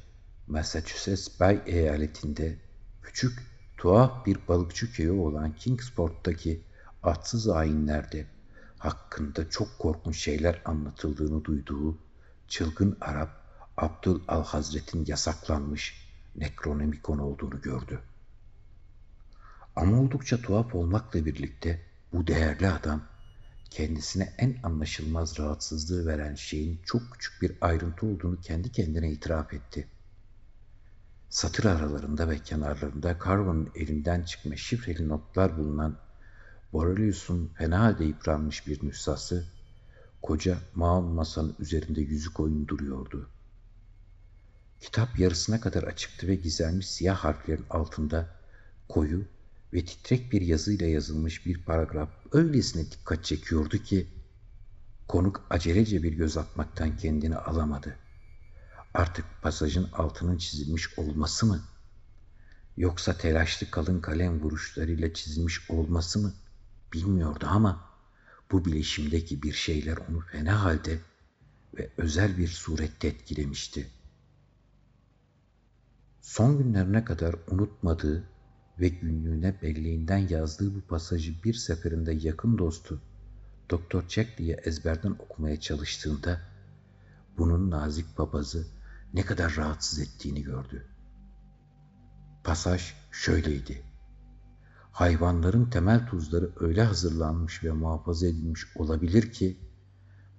Massachusetts 0.48 1.40
Bay 1.40 1.62
eyaletinde 1.66 2.60
küçük 3.02 3.59
tuhaf 3.80 4.26
bir 4.26 4.38
balıkçı 4.48 4.94
köyü 4.94 5.12
olan 5.12 5.56
Kingsport'taki 5.56 6.62
atsız 7.04 7.48
ayinlerde 7.48 8.26
hakkında 8.78 9.50
çok 9.50 9.80
korkunç 9.80 10.18
şeyler 10.18 10.62
anlatıldığını 10.66 11.46
duyduğu 11.46 11.98
çılgın 12.48 12.98
Arap 13.02 13.30
Abdül 13.78 14.20
Al 14.28 14.44
Hazret'in 14.44 15.06
yasaklanmış 15.06 16.10
Necronomicon 16.36 17.18
olduğunu 17.18 17.62
gördü. 17.62 18.00
Ama 19.76 20.02
oldukça 20.02 20.42
tuhaf 20.42 20.76
olmakla 20.76 21.26
birlikte 21.26 21.86
bu 22.14 22.28
değerli 22.28 22.68
adam 22.68 23.02
kendisine 23.70 24.34
en 24.38 24.56
anlaşılmaz 24.64 25.40
rahatsızlığı 25.40 26.06
veren 26.06 26.36
şeyin 26.36 26.80
çok 26.86 27.12
küçük 27.12 27.42
bir 27.42 27.52
ayrıntı 27.62 28.06
olduğunu 28.06 28.42
kendi 28.42 28.72
kendine 28.72 29.12
itiraf 29.12 29.54
etti. 29.54 29.88
Satır 31.30 31.66
aralarında 31.66 32.30
ve 32.30 32.40
kenarlarında 32.40 33.20
Carver'ın 33.26 33.70
elinden 33.76 34.24
çıkma 34.24 34.56
şifreli 34.56 35.08
notlar 35.08 35.58
bulunan 35.58 35.98
Borelius'un 36.74 37.52
fena 37.58 37.80
halde 37.80 38.06
yıpranmış 38.06 38.68
bir 38.68 38.88
nüshası, 38.88 39.46
koca 40.22 40.58
maun 40.76 41.06
masanın 41.06 41.56
üzerinde 41.60 42.02
yüzük 42.02 42.40
oyun 42.40 42.68
duruyordu. 42.68 43.30
Kitap 44.80 45.20
yarısına 45.20 45.62
kadar 45.62 45.84
açıktı 45.84 46.28
ve 46.28 46.36
gizlenmiş 46.36 46.90
siyah 46.90 47.18
harflerin 47.18 47.66
altında 47.70 48.30
koyu 48.88 49.26
ve 49.74 49.86
titrek 49.86 50.32
bir 50.32 50.42
yazıyla 50.42 50.88
yazılmış 50.88 51.46
bir 51.46 51.64
paragraf 51.64 52.10
öylesine 52.32 52.92
dikkat 52.92 53.26
çekiyordu 53.26 53.78
ki 53.78 54.08
konuk 55.08 55.48
acelece 55.50 56.04
bir 56.04 56.14
göz 56.14 56.38
atmaktan 56.38 56.98
kendini 56.98 57.36
alamadı. 57.36 57.96
Artık 58.94 59.26
pasajın 59.42 59.90
altının 59.94 60.38
çizilmiş 60.38 61.00
olması 61.00 61.46
mı? 61.46 61.62
Yoksa 62.78 63.18
telaşlı 63.18 63.72
kalın 63.72 64.02
kalem 64.02 64.42
vuruşlarıyla 64.42 65.14
çizilmiş 65.14 65.70
olması 65.72 66.20
mı? 66.20 66.34
Bilmiyordu 66.94 67.46
ama 67.50 67.90
bu 68.52 68.66
bileşimdeki 68.66 69.44
bir 69.44 69.54
şeyler 69.54 69.98
onu 69.98 70.20
fena 70.20 70.64
halde 70.64 71.00
ve 71.78 71.90
özel 71.98 72.38
bir 72.38 72.48
surette 72.48 73.08
etkilemişti. 73.08 73.88
Son 76.22 76.58
günlerine 76.58 77.06
kadar 77.06 77.36
unutmadığı 77.48 78.24
ve 78.80 78.88
günlüğüne 78.88 79.62
belleğinden 79.62 80.28
yazdığı 80.28 80.76
bu 80.76 80.82
pasajı 80.82 81.44
bir 81.44 81.54
seferinde 81.54 82.14
yakın 82.14 82.58
dostu 82.58 83.02
Doktor 83.70 84.08
Checkley'e 84.08 84.54
ezberden 84.54 85.12
okumaya 85.12 85.60
çalıştığında 85.60 86.42
bunun 87.38 87.72
nazik 87.72 88.18
papazı 88.18 88.68
ne 89.14 89.22
kadar 89.22 89.56
rahatsız 89.56 90.00
ettiğini 90.00 90.44
gördü. 90.44 90.86
Pasaj 92.44 92.94
şöyleydi. 93.12 93.82
Hayvanların 94.92 95.70
temel 95.70 96.08
tuzları 96.08 96.52
öyle 96.60 96.84
hazırlanmış 96.84 97.64
ve 97.64 97.72
muhafaza 97.72 98.28
edilmiş 98.28 98.66
olabilir 98.76 99.32
ki 99.32 99.60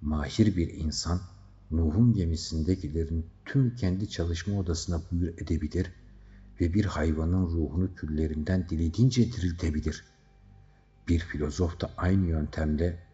mahir 0.01 0.55
bir 0.55 0.73
insan 0.73 1.19
Nuh'un 1.71 2.13
gemisindekilerin 2.13 3.25
tüm 3.45 3.75
kendi 3.75 4.09
çalışma 4.09 4.59
odasına 4.59 5.01
buyur 5.11 5.27
edebilir 5.27 5.91
ve 6.61 6.73
bir 6.73 6.85
hayvanın 6.85 7.45
ruhunu 7.45 7.95
küllerinden 7.95 8.69
dilediğince 8.69 9.31
diriltebilir. 9.31 10.05
Bir 11.07 11.19
filozof 11.19 11.81
da 11.81 11.91
aynı 11.97 12.25
yöntemle 12.27 13.07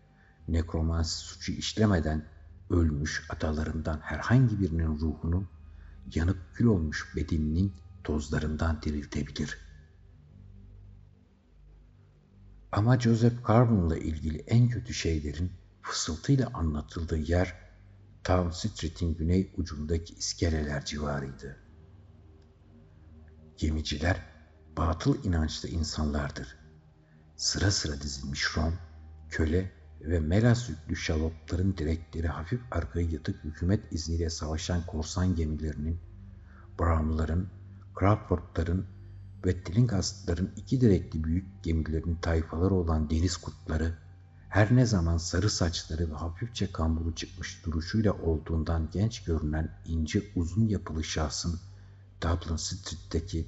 nekromansi 0.48 1.16
suçu 1.16 1.52
işlemeden 1.52 2.26
ölmüş 2.70 3.26
atalarından 3.30 4.00
herhangi 4.00 4.60
birinin 4.60 5.00
ruhunu 5.00 5.48
yanıp 6.16 6.38
kül 6.54 6.66
olmuş 6.66 7.16
bedeninin 7.16 7.74
tozlarından 8.04 8.82
diriltebilir. 8.82 9.58
Ama 12.72 13.00
Joseph 13.00 13.48
Carbon'la 13.48 13.98
ilgili 13.98 14.38
en 14.38 14.70
kötü 14.70 14.94
şeylerin 14.94 15.52
fısıltıyla 15.82 16.50
anlatıldığı 16.54 17.18
yer 17.18 17.56
Town 18.24 18.50
Street'in 18.50 19.16
güney 19.16 19.52
ucundaki 19.58 20.14
iskeleler 20.14 20.86
civarıydı. 20.86 21.58
Gemiciler 23.58 24.26
batıl 24.78 25.24
inançlı 25.24 25.70
insanlardır. 25.70 26.58
Sıra 27.36 27.72
sıra 27.72 28.02
dizilmiş 28.02 28.58
Rom, 28.58 28.74
köle 29.30 29.72
ve 30.02 30.20
melas 30.20 30.70
yüklü 30.70 30.96
şalopların 30.96 31.78
direkleri 31.78 32.28
hafif 32.28 32.62
arkaya 32.72 33.08
yatık 33.08 33.44
hükümet 33.44 33.94
izniyle 33.94 34.30
savaşan 34.30 34.86
korsan 34.86 35.36
gemilerinin, 35.36 36.00
Brown'ların, 36.80 37.50
Crawford'ların 38.00 38.86
ve 39.46 39.64
Tillinghast'ların 39.64 40.52
iki 40.58 40.82
direkli 40.82 41.24
büyük 41.24 41.64
gemilerin 41.64 42.16
tayfaları 42.16 42.74
olan 42.74 43.10
deniz 43.10 43.38
kurtları, 43.38 43.98
her 44.50 44.76
ne 44.76 44.86
zaman 44.86 45.18
sarı 45.18 45.50
saçları 45.50 46.10
ve 46.12 46.14
hafifçe 46.14 46.72
kamburu 46.72 47.16
çıkmış 47.16 47.66
duruşuyla 47.66 48.14
olduğundan 48.14 48.90
genç 48.92 49.24
görünen 49.24 49.80
ince 49.86 50.24
uzun 50.36 50.68
yapılı 50.68 51.04
şahsın 51.04 51.60
Dublin 52.22 52.56
Street'teki 52.56 53.48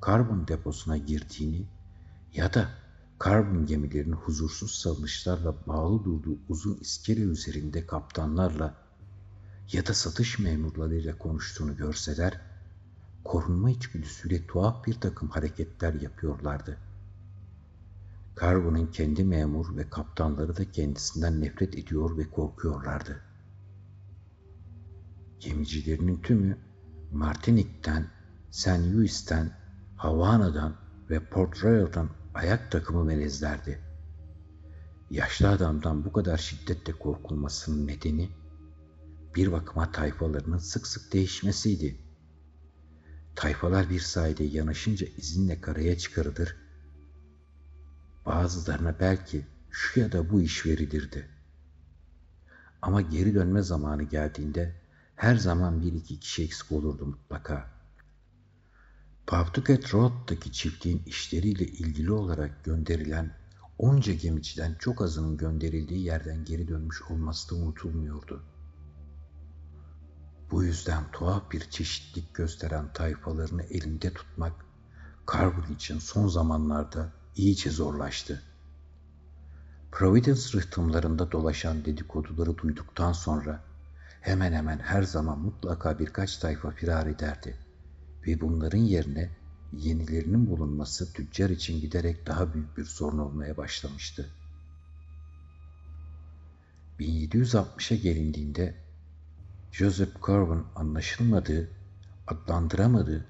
karbon 0.00 0.48
deposuna 0.48 0.96
girdiğini 0.96 1.66
ya 2.34 2.54
da 2.54 2.68
karbon 3.20 3.66
gemilerin 3.66 4.12
huzursuz 4.12 4.74
salınışlarla 4.74 5.54
bağlı 5.66 6.04
durduğu 6.04 6.38
uzun 6.48 6.76
iskele 6.76 7.20
üzerinde 7.20 7.86
kaptanlarla 7.86 8.74
ya 9.72 9.86
da 9.86 9.94
satış 9.94 10.38
memurlarıyla 10.38 11.18
konuştuğunu 11.18 11.76
görseler, 11.76 12.40
korunma 13.24 13.70
içgüdüsüyle 13.70 14.46
tuhaf 14.46 14.86
bir 14.86 15.00
takım 15.00 15.28
hareketler 15.28 15.94
yapıyorlardı. 15.94 16.78
Karbon'un 18.34 18.86
kendi 18.86 19.24
memur 19.24 19.76
ve 19.76 19.90
kaptanları 19.90 20.56
da 20.56 20.70
kendisinden 20.72 21.40
nefret 21.40 21.78
ediyor 21.78 22.18
ve 22.18 22.30
korkuyorlardı. 22.30 23.20
Gemicilerinin 25.40 26.22
tümü 26.22 26.58
Martinik'ten, 27.12 28.10
St. 28.50 28.68
Louis'ten, 28.68 29.52
Havana'dan 29.96 30.76
ve 31.10 31.24
Port 31.24 31.64
Royal'dan 31.64 32.19
ayak 32.34 32.70
takımı 32.70 33.04
melezlerdi. 33.04 33.80
Yaşlı 35.10 35.48
adamdan 35.48 36.04
bu 36.04 36.12
kadar 36.12 36.36
şiddetle 36.36 36.92
korkulmasının 36.92 37.86
nedeni 37.86 38.30
bir 39.34 39.52
bakıma 39.52 39.92
tayfalarının 39.92 40.58
sık 40.58 40.86
sık 40.86 41.12
değişmesiydi. 41.12 42.00
Tayfalar 43.36 43.90
bir 43.90 44.00
sayede 44.00 44.44
yanaşınca 44.44 45.06
izinle 45.16 45.60
karaya 45.60 45.98
çıkarılır. 45.98 46.56
Bazılarına 48.26 49.00
belki 49.00 49.46
şu 49.70 50.00
ya 50.00 50.12
da 50.12 50.30
bu 50.30 50.40
iş 50.40 50.66
verilirdi. 50.66 51.28
Ama 52.82 53.00
geri 53.00 53.34
dönme 53.34 53.62
zamanı 53.62 54.02
geldiğinde 54.02 54.74
her 55.16 55.36
zaman 55.36 55.82
bir 55.82 55.92
iki 55.92 56.20
kişi 56.20 56.44
eksik 56.44 56.72
olurdu 56.72 57.06
mutlaka. 57.06 57.79
Pawtucket 59.30 59.94
Road'daki 59.94 60.52
çiftliğin 60.52 61.02
işleriyle 61.06 61.64
ilgili 61.64 62.12
olarak 62.12 62.64
gönderilen 62.64 63.36
onca 63.78 64.14
gemiciden 64.14 64.76
çok 64.78 65.02
azının 65.02 65.36
gönderildiği 65.36 66.04
yerden 66.04 66.44
geri 66.44 66.68
dönmüş 66.68 67.02
olması 67.02 67.50
da 67.50 67.54
unutulmuyordu. 67.54 68.42
Bu 70.50 70.64
yüzden 70.64 71.04
tuhaf 71.12 71.50
bir 71.50 71.60
çeşitlik 71.60 72.34
gösteren 72.34 72.92
tayfalarını 72.92 73.62
elinde 73.62 74.12
tutmak 74.12 74.52
Carver 75.32 75.68
için 75.74 75.98
son 75.98 76.28
zamanlarda 76.28 77.12
iyice 77.36 77.70
zorlaştı. 77.70 78.42
Providence 79.92 80.58
rıhtımlarında 80.58 81.32
dolaşan 81.32 81.84
dedikoduları 81.84 82.58
duyduktan 82.58 83.12
sonra 83.12 83.64
hemen 84.20 84.52
hemen 84.52 84.78
her 84.78 85.02
zaman 85.02 85.38
mutlaka 85.38 85.98
birkaç 85.98 86.36
tayfa 86.36 86.70
firar 86.70 87.06
ederdi 87.06 87.69
ve 88.26 88.40
bunların 88.40 88.78
yerine 88.78 89.30
yenilerinin 89.72 90.46
bulunması 90.46 91.12
tüccar 91.12 91.50
için 91.50 91.80
giderek 91.80 92.26
daha 92.26 92.54
büyük 92.54 92.78
bir 92.78 92.84
sorun 92.84 93.18
olmaya 93.18 93.56
başlamıştı. 93.56 94.30
1760'a 97.00 97.96
gelindiğinde 97.96 98.74
Joseph 99.72 100.20
Corwin 100.22 100.64
anlaşılmadığı, 100.76 101.68
adlandıramadığı, 102.26 103.26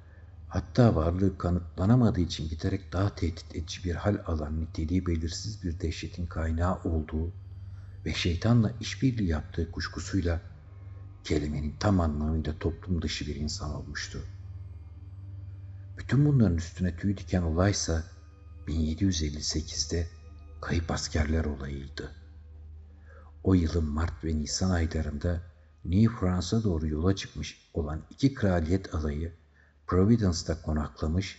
hatta 0.49 0.95
varlığı 0.95 1.39
kanıtlanamadığı 1.39 2.21
için 2.21 2.49
giderek 2.49 2.93
daha 2.93 3.15
tehdit 3.15 3.57
edici 3.57 3.85
bir 3.85 3.95
hal 3.95 4.19
alan 4.27 4.61
niteliği 4.61 5.07
belirsiz 5.07 5.63
bir 5.63 5.81
dehşetin 5.81 6.27
kaynağı 6.27 6.81
olduğu 6.85 7.33
ve 8.07 8.15
şeytanla 8.15 8.73
işbirliği 8.81 9.29
yaptığı 9.29 9.71
kuşkusuyla 9.71 10.41
kelimenin 11.25 11.75
tam 11.81 12.01
anlamıyla 12.01 12.59
toplum 12.59 13.03
dışı 13.03 13.27
bir 13.27 13.37
insan 13.37 13.75
olmuştu.'' 13.75 14.40
Bütün 16.01 16.27
bunların 16.27 16.57
üstüne 16.57 16.97
tüy 16.97 17.17
diken 17.17 17.43
olaysa 17.43 18.05
1758'de 18.67 20.07
kayıp 20.61 20.91
askerler 20.91 21.45
olayıydı. 21.45 22.11
O 23.45 23.55
yılın 23.55 23.85
Mart 23.85 24.25
ve 24.25 24.39
Nisan 24.39 24.71
aylarında 24.71 25.43
New 25.85 26.17
Fransa 26.17 26.65
doğru 26.65 26.89
yola 26.89 27.17
çıkmış 27.17 27.71
olan 27.75 28.03
iki 28.11 28.35
kraliyet 28.35 28.95
alayı 28.95 29.33
Providence'da 29.87 30.63
konaklamış 30.63 31.39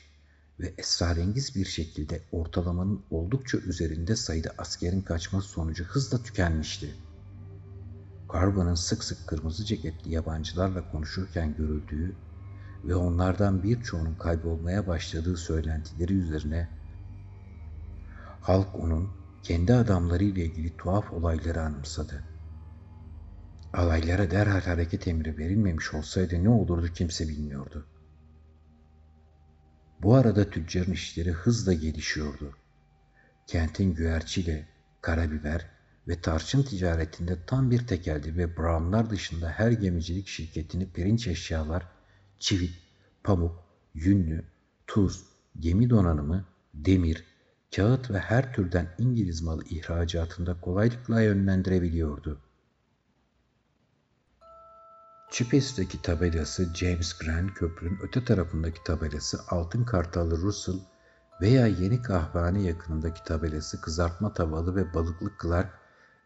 ve 0.60 0.74
esrarengiz 0.78 1.56
bir 1.56 1.66
şekilde 1.66 2.22
ortalamanın 2.32 3.02
oldukça 3.12 3.58
üzerinde 3.58 4.16
sayıda 4.16 4.54
askerin 4.58 5.02
kaçması 5.02 5.48
sonucu 5.48 5.84
hızla 5.84 6.24
tükenmişti. 6.24 6.96
Carbon'ın 8.34 8.76
sık 8.76 9.04
sık 9.04 9.28
kırmızı 9.28 9.66
ceketli 9.66 10.14
yabancılarla 10.14 10.92
konuşurken 10.92 11.56
görüldüğü 11.56 12.16
ve 12.84 12.96
onlardan 12.96 13.64
birçoğunun 13.64 14.16
kaybolmaya 14.16 14.88
başladığı 14.88 15.38
söylentileri 15.38 16.14
üzerine 16.14 16.70
halk 18.42 18.76
onun 18.76 19.10
kendi 19.44 19.74
adamları 19.74 20.24
ile 20.24 20.46
ilgili 20.46 20.78
tuhaf 20.78 21.14
olayları 21.14 21.62
anımsadı. 21.62 22.24
Alaylara 23.74 24.32
derhal 24.32 24.62
hareket 24.62 25.08
emri 25.08 25.38
verilmemiş 25.38 25.94
olsaydı 25.94 26.44
ne 26.44 26.50
olurdu 26.50 26.88
kimse 26.94 27.28
bilmiyordu. 27.28 27.86
Bu 30.02 30.16
arada 30.16 30.50
tüccarın 30.50 30.92
işleri 30.92 31.32
hızla 31.32 31.74
gelişiyordu. 31.74 32.56
Kentin 33.48 33.94
güverciyle, 33.94 34.68
karabiber 35.02 35.68
ve 36.08 36.22
tarçın 36.22 36.64
ticaretinde 36.64 37.46
tam 37.48 37.72
bir 37.72 37.88
tekeldi 37.88 38.38
ve 38.38 38.58
Brownlar 38.58 39.10
dışında 39.10 39.50
her 39.50 39.72
gemicilik 39.72 40.28
şirketini 40.28 40.92
pirinç 40.92 41.28
eşyalar 41.28 41.88
çivit, 42.42 42.74
pamuk, 43.24 43.64
yünlü, 43.94 44.46
tuz, 44.88 45.24
gemi 45.60 45.90
donanımı, 45.90 46.46
demir, 46.74 47.24
kağıt 47.76 48.12
ve 48.12 48.20
her 48.20 48.54
türden 48.54 48.96
İngiliz 48.98 49.42
malı 49.42 49.64
ihracatında 49.64 50.62
kolaylıkla 50.62 51.22
yönlendirebiliyordu. 51.22 52.42
Çipes'teki 55.32 56.02
tabelası 56.02 56.76
James 56.76 57.18
Grant 57.18 57.54
Köprü'nün 57.54 58.00
öte 58.04 58.26
tarafındaki 58.26 58.84
tabelası 58.84 59.40
Altın 59.48 59.84
Kartalı 59.84 60.38
Russell 60.38 60.80
veya 61.42 61.68
Yeni 61.68 62.02
Kahvehane 62.02 62.62
yakınındaki 62.62 63.24
tabelası 63.24 63.82
Kızartma 63.82 64.34
Tavalı 64.34 64.76
ve 64.76 64.94
Balıklı 64.94 65.32
Clark 65.42 65.74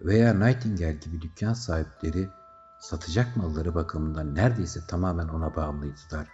veya 0.02 0.34
Nightingale 0.34 0.94
gibi 0.94 1.22
dükkan 1.22 1.54
sahipleri 1.54 2.30
satacak 2.80 3.38
malları 3.38 3.76
bakımından 3.76 4.36
neredeyse 4.36 4.80
tamamen 4.88 5.28
ona 5.28 5.56
bağımlıydılar. 5.56 6.28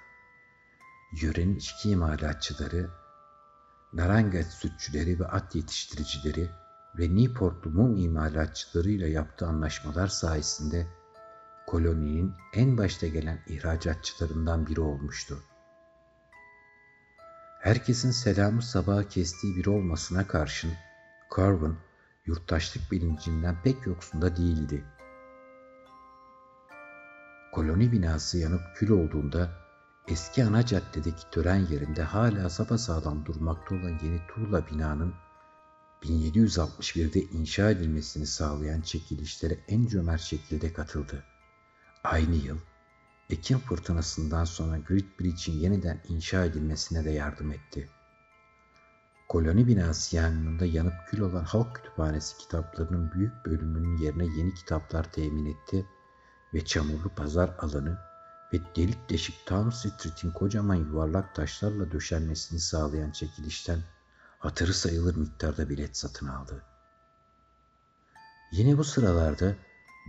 Yörenin 1.22 1.56
içki 1.56 1.90
imalatçıları, 1.90 2.90
Narangat 3.94 4.46
sütçüleri 4.46 5.20
ve 5.20 5.28
at 5.28 5.56
yetiştiricileri 5.56 6.50
ve 6.98 7.16
Newportlu 7.16 7.72
mum 7.72 7.98
imalatçılarıyla 7.98 9.08
yaptığı 9.08 9.48
anlaşmalar 9.48 10.08
sayesinde 10.08 10.88
koloninin 11.68 12.34
en 12.54 12.78
başta 12.78 13.08
gelen 13.08 13.40
ihracatçılarından 13.48 14.68
biri 14.68 14.82
olmuştu. 14.82 15.40
Herkesin 17.62 18.12
selamı 18.12 18.62
sabaha 18.62 19.08
kestiği 19.08 19.56
biri 19.56 19.70
olmasına 19.70 20.28
karşın 20.28 20.72
Carvin 21.38 21.78
yurttaşlık 22.26 22.92
bilincinden 22.92 23.62
pek 23.64 23.88
yoksunda 23.88 24.38
değildi 24.38 24.86
koloni 27.52 27.92
binası 27.92 28.38
yanıp 28.38 28.62
kül 28.76 28.90
olduğunda 28.90 29.50
eski 30.08 30.44
ana 30.44 30.66
caddedeki 30.66 31.30
tören 31.32 31.68
yerinde 31.72 32.04
hala 32.04 32.50
sapasağlam 32.50 33.26
durmakta 33.26 33.76
olan 33.76 34.00
yeni 34.04 34.22
tuğla 34.28 34.68
binanın 34.68 35.14
1761'de 36.04 37.22
inşa 37.22 37.72
edilmesini 37.72 38.26
sağlayan 38.26 38.82
çekilişlere 38.82 39.60
en 39.68 39.88
cömert 39.88 40.22
şekilde 40.22 40.74
katıldı. 40.74 41.24
Aynı 42.04 42.36
yıl 42.36 42.58
Ekim 43.30 43.60
fırtınasından 43.60 44.46
sonra 44.46 44.78
Great 44.78 45.20
Bridge'in 45.20 45.60
yeniden 45.60 46.02
inşa 46.08 46.46
edilmesine 46.46 47.06
de 47.06 47.12
yardım 47.12 47.52
etti. 47.52 47.90
Koloni 49.30 49.68
binası 49.68 50.16
yangınında 50.16 50.66
yanıp 50.66 50.94
kül 51.08 51.20
olan 51.20 51.44
halk 51.44 51.76
kütüphanesi 51.76 52.38
kitaplarının 52.38 53.12
büyük 53.12 53.46
bölümünün 53.46 53.98
yerine 53.98 54.26
yeni 54.26 54.54
kitaplar 54.54 55.12
temin 55.12 55.46
etti 55.46 55.78
ve 55.78 56.01
çamurlu 56.60 57.10
pazar 57.10 57.56
alanı 57.60 57.98
ve 58.54 58.60
delik 58.76 59.10
deşik 59.10 59.46
Town 59.46 59.70
Street'in 59.70 60.32
kocaman 60.32 60.76
yuvarlak 60.76 61.36
taşlarla 61.36 61.92
döşenmesini 61.92 62.60
sağlayan 62.60 63.12
çekilişten 63.12 63.80
hatırı 64.40 64.74
sayılır 64.74 65.16
miktarda 65.16 65.70
bilet 65.70 65.98
satın 65.98 66.28
aldı. 66.28 66.64
Yine 68.52 68.78
bu 68.78 68.84
sıralarda 68.84 69.56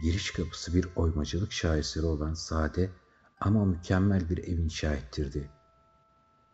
giriş 0.03 0.31
kapısı 0.31 0.75
bir 0.75 0.89
oymacılık 0.97 1.53
şaheseri 1.53 2.07
olan 2.07 2.35
sade 2.35 2.91
ama 3.41 3.65
mükemmel 3.65 4.31
bir 4.31 4.39
ev 4.39 4.59
inşa. 4.59 4.99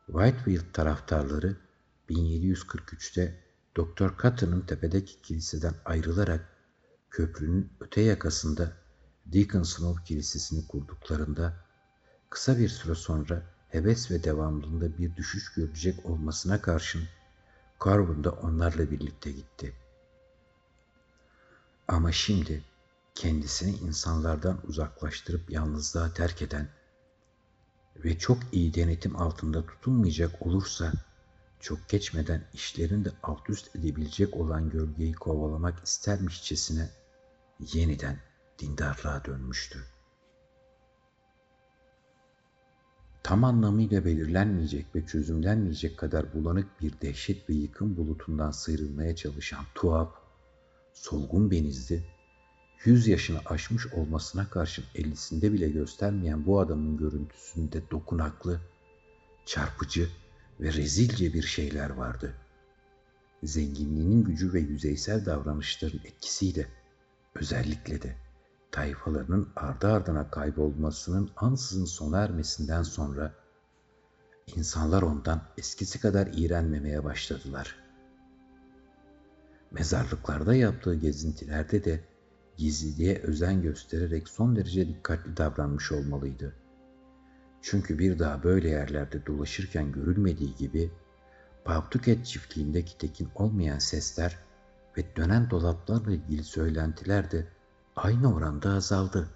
Whitefield 0.07 0.73
taraftarları 0.73 1.57
1743'te 2.11 3.45
Doktor 3.77 4.19
Cotton'ın 4.23 4.61
tepedeki 4.61 5.23
kiliseden 5.23 5.75
ayrılarak 5.85 6.49
köprünün 7.11 7.73
öte 7.81 8.01
yakasında 8.01 8.73
Deacon 9.33 9.63
Snow 9.63 10.05
Kilisesi'ni 10.05 10.67
kurduklarında 10.67 11.55
kısa 12.31 12.59
bir 12.59 12.69
süre 12.69 12.95
sonra 12.95 13.43
heves 13.69 14.11
ve 14.11 14.25
devamlılığında 14.25 14.99
bir 14.99 15.17
düşüş 15.17 15.53
görecek 15.53 16.07
olmasına 16.07 16.63
karşın 16.63 17.03
Carvin 17.85 18.25
da 18.25 18.31
onlarla 18.31 18.91
birlikte 18.91 19.33
gitti. 19.33 19.75
Ama 21.89 22.13
şimdi 22.13 22.65
kendisini 23.15 23.77
insanlardan 23.77 24.61
uzaklaştırıp 24.67 25.51
yalnızlığa 25.51 26.15
terk 26.15 26.43
eden 26.43 26.69
ve 28.05 28.19
çok 28.19 28.39
iyi 28.53 28.75
denetim 28.75 29.17
altında 29.17 29.67
tutulmayacak 29.67 30.47
olursa 30.47 30.93
çok 31.61 31.89
geçmeden 31.89 32.45
işlerini 32.55 33.05
de 33.05 33.11
alt 33.23 33.51
üst 33.51 33.77
edebilecek 33.77 34.37
olan 34.37 34.71
gölgeyi 34.71 35.13
kovalamak 35.13 35.85
istermişçesine 35.85 36.91
yeniden 37.61 38.28
dindarlığa 38.59 39.25
dönmüştü. 39.25 39.79
Tam 43.23 43.45
anlamıyla 43.45 44.05
belirlenmeyecek 44.05 44.87
ve 44.95 45.07
çözümlenmeyecek 45.07 45.99
kadar 45.99 46.35
bulanık 46.35 46.81
bir 46.81 47.01
dehşet 47.01 47.51
ve 47.51 47.55
yıkım 47.55 47.97
bulutundan 47.97 48.51
sıyrılmaya 48.51 49.17
çalışan 49.17 49.65
tuhaf, 49.75 50.15
solgun 50.93 51.51
benizli, 51.51 52.05
yüz 52.85 53.07
yaşını 53.07 53.39
aşmış 53.47 53.87
olmasına 53.87 54.51
karşın 54.51 54.85
ellisinde 54.95 55.53
bile 55.53 55.69
göstermeyen 55.69 56.47
bu 56.47 56.61
adamın 56.61 56.97
görüntüsünde 56.97 57.91
dokunaklı, 57.91 58.61
çarpıcı 59.47 60.09
ve 60.61 60.73
rezilce 60.73 61.33
bir 61.35 61.43
şeyler 61.43 61.91
vardı. 61.91 62.35
Zenginliğinin 63.43 64.25
gücü 64.25 64.53
ve 64.53 64.61
yüzeysel 64.61 65.27
davranışların 65.27 66.01
etkisiyle 66.05 66.67
özellikle 67.35 68.03
de 68.03 68.28
tayfalarının 68.73 69.49
ardı 69.57 69.93
ardına 69.93 70.31
kaybolmasının 70.31 71.31
ansızın 71.37 71.85
sona 71.85 72.19
ermesinden 72.19 72.83
sonra 72.83 73.35
insanlar 74.57 75.03
ondan 75.03 75.43
eskisi 75.59 76.01
kadar 76.01 76.29
iğrenmemeye 76.33 77.05
başladılar. 77.05 77.77
Mezarlıklarda 79.71 80.55
yaptığı 80.55 80.95
gezintilerde 80.95 81.85
de 81.85 82.05
gizliliğe 82.57 83.19
özen 83.19 83.63
göstererek 83.63 84.29
son 84.29 84.57
derece 84.57 84.89
dikkatli 84.89 85.37
davranmış 85.37 85.93
olmalıydı. 85.93 86.55
Çünkü 87.63 87.99
bir 87.99 88.19
daha 88.19 88.43
böyle 88.43 88.69
yerlerde 88.69 89.27
dolaşırken 89.27 89.93
görülmediği 89.93 90.55
gibi 90.55 90.91
Pavtuket 91.65 92.27
çiftliğindeki 92.27 92.99
tekin 92.99 93.29
olmayan 93.35 93.79
sesler 93.79 94.39
ve 94.97 95.17
dönen 95.17 95.51
dolaplarla 95.51 96.13
ilgili 96.13 96.45
söylentiler 96.45 97.31
de 97.31 97.49
aynı 97.99 98.35
oranda 98.35 98.71
azaldı. 98.71 99.29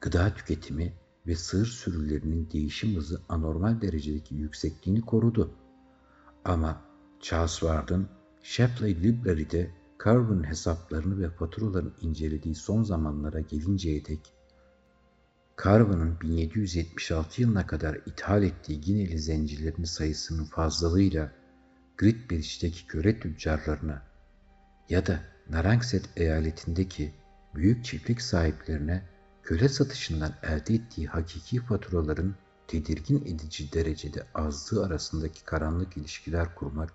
Gıda 0.00 0.34
tüketimi 0.34 0.92
ve 1.26 1.36
sığır 1.36 1.66
sürülerinin 1.66 2.48
değişim 2.52 2.96
hızı 2.96 3.20
anormal 3.28 3.80
derecedeki 3.80 4.34
yüksekliğini 4.34 5.00
korudu. 5.00 5.50
Ama 6.44 6.82
Charles 7.20 7.58
Ward'ın 7.58 8.08
Shapley 8.42 9.02
Library'de 9.02 9.70
Carver'ın 10.04 10.44
hesaplarını 10.44 11.22
ve 11.22 11.30
faturalarını 11.30 11.92
incelediği 12.00 12.54
son 12.54 12.82
zamanlara 12.82 13.40
gelinceye 13.40 14.04
dek 14.04 14.32
Carver'ın 15.64 16.20
1776 16.20 17.42
yılına 17.42 17.66
kadar 17.66 17.94
ithal 18.06 18.42
ettiği 18.42 18.80
Gineli 18.80 19.18
zencilerin 19.18 19.84
sayısının 19.84 20.44
fazlalığıyla 20.44 21.32
Gritbridge'deki 21.96 22.86
köre 22.86 23.20
tüccarlarına 23.20 24.02
ya 24.88 25.06
da 25.06 25.35
Narangset 25.50 26.08
eyaletindeki 26.16 27.14
büyük 27.54 27.84
çiftlik 27.84 28.22
sahiplerine 28.22 29.02
köle 29.42 29.68
satışından 29.68 30.34
elde 30.42 30.74
ettiği 30.74 31.06
hakiki 31.06 31.60
faturaların 31.60 32.34
tedirgin 32.68 33.20
edici 33.20 33.72
derecede 33.72 34.26
azlığı 34.34 34.86
arasındaki 34.86 35.44
karanlık 35.44 35.96
ilişkiler 35.96 36.54
kurmak 36.54 36.92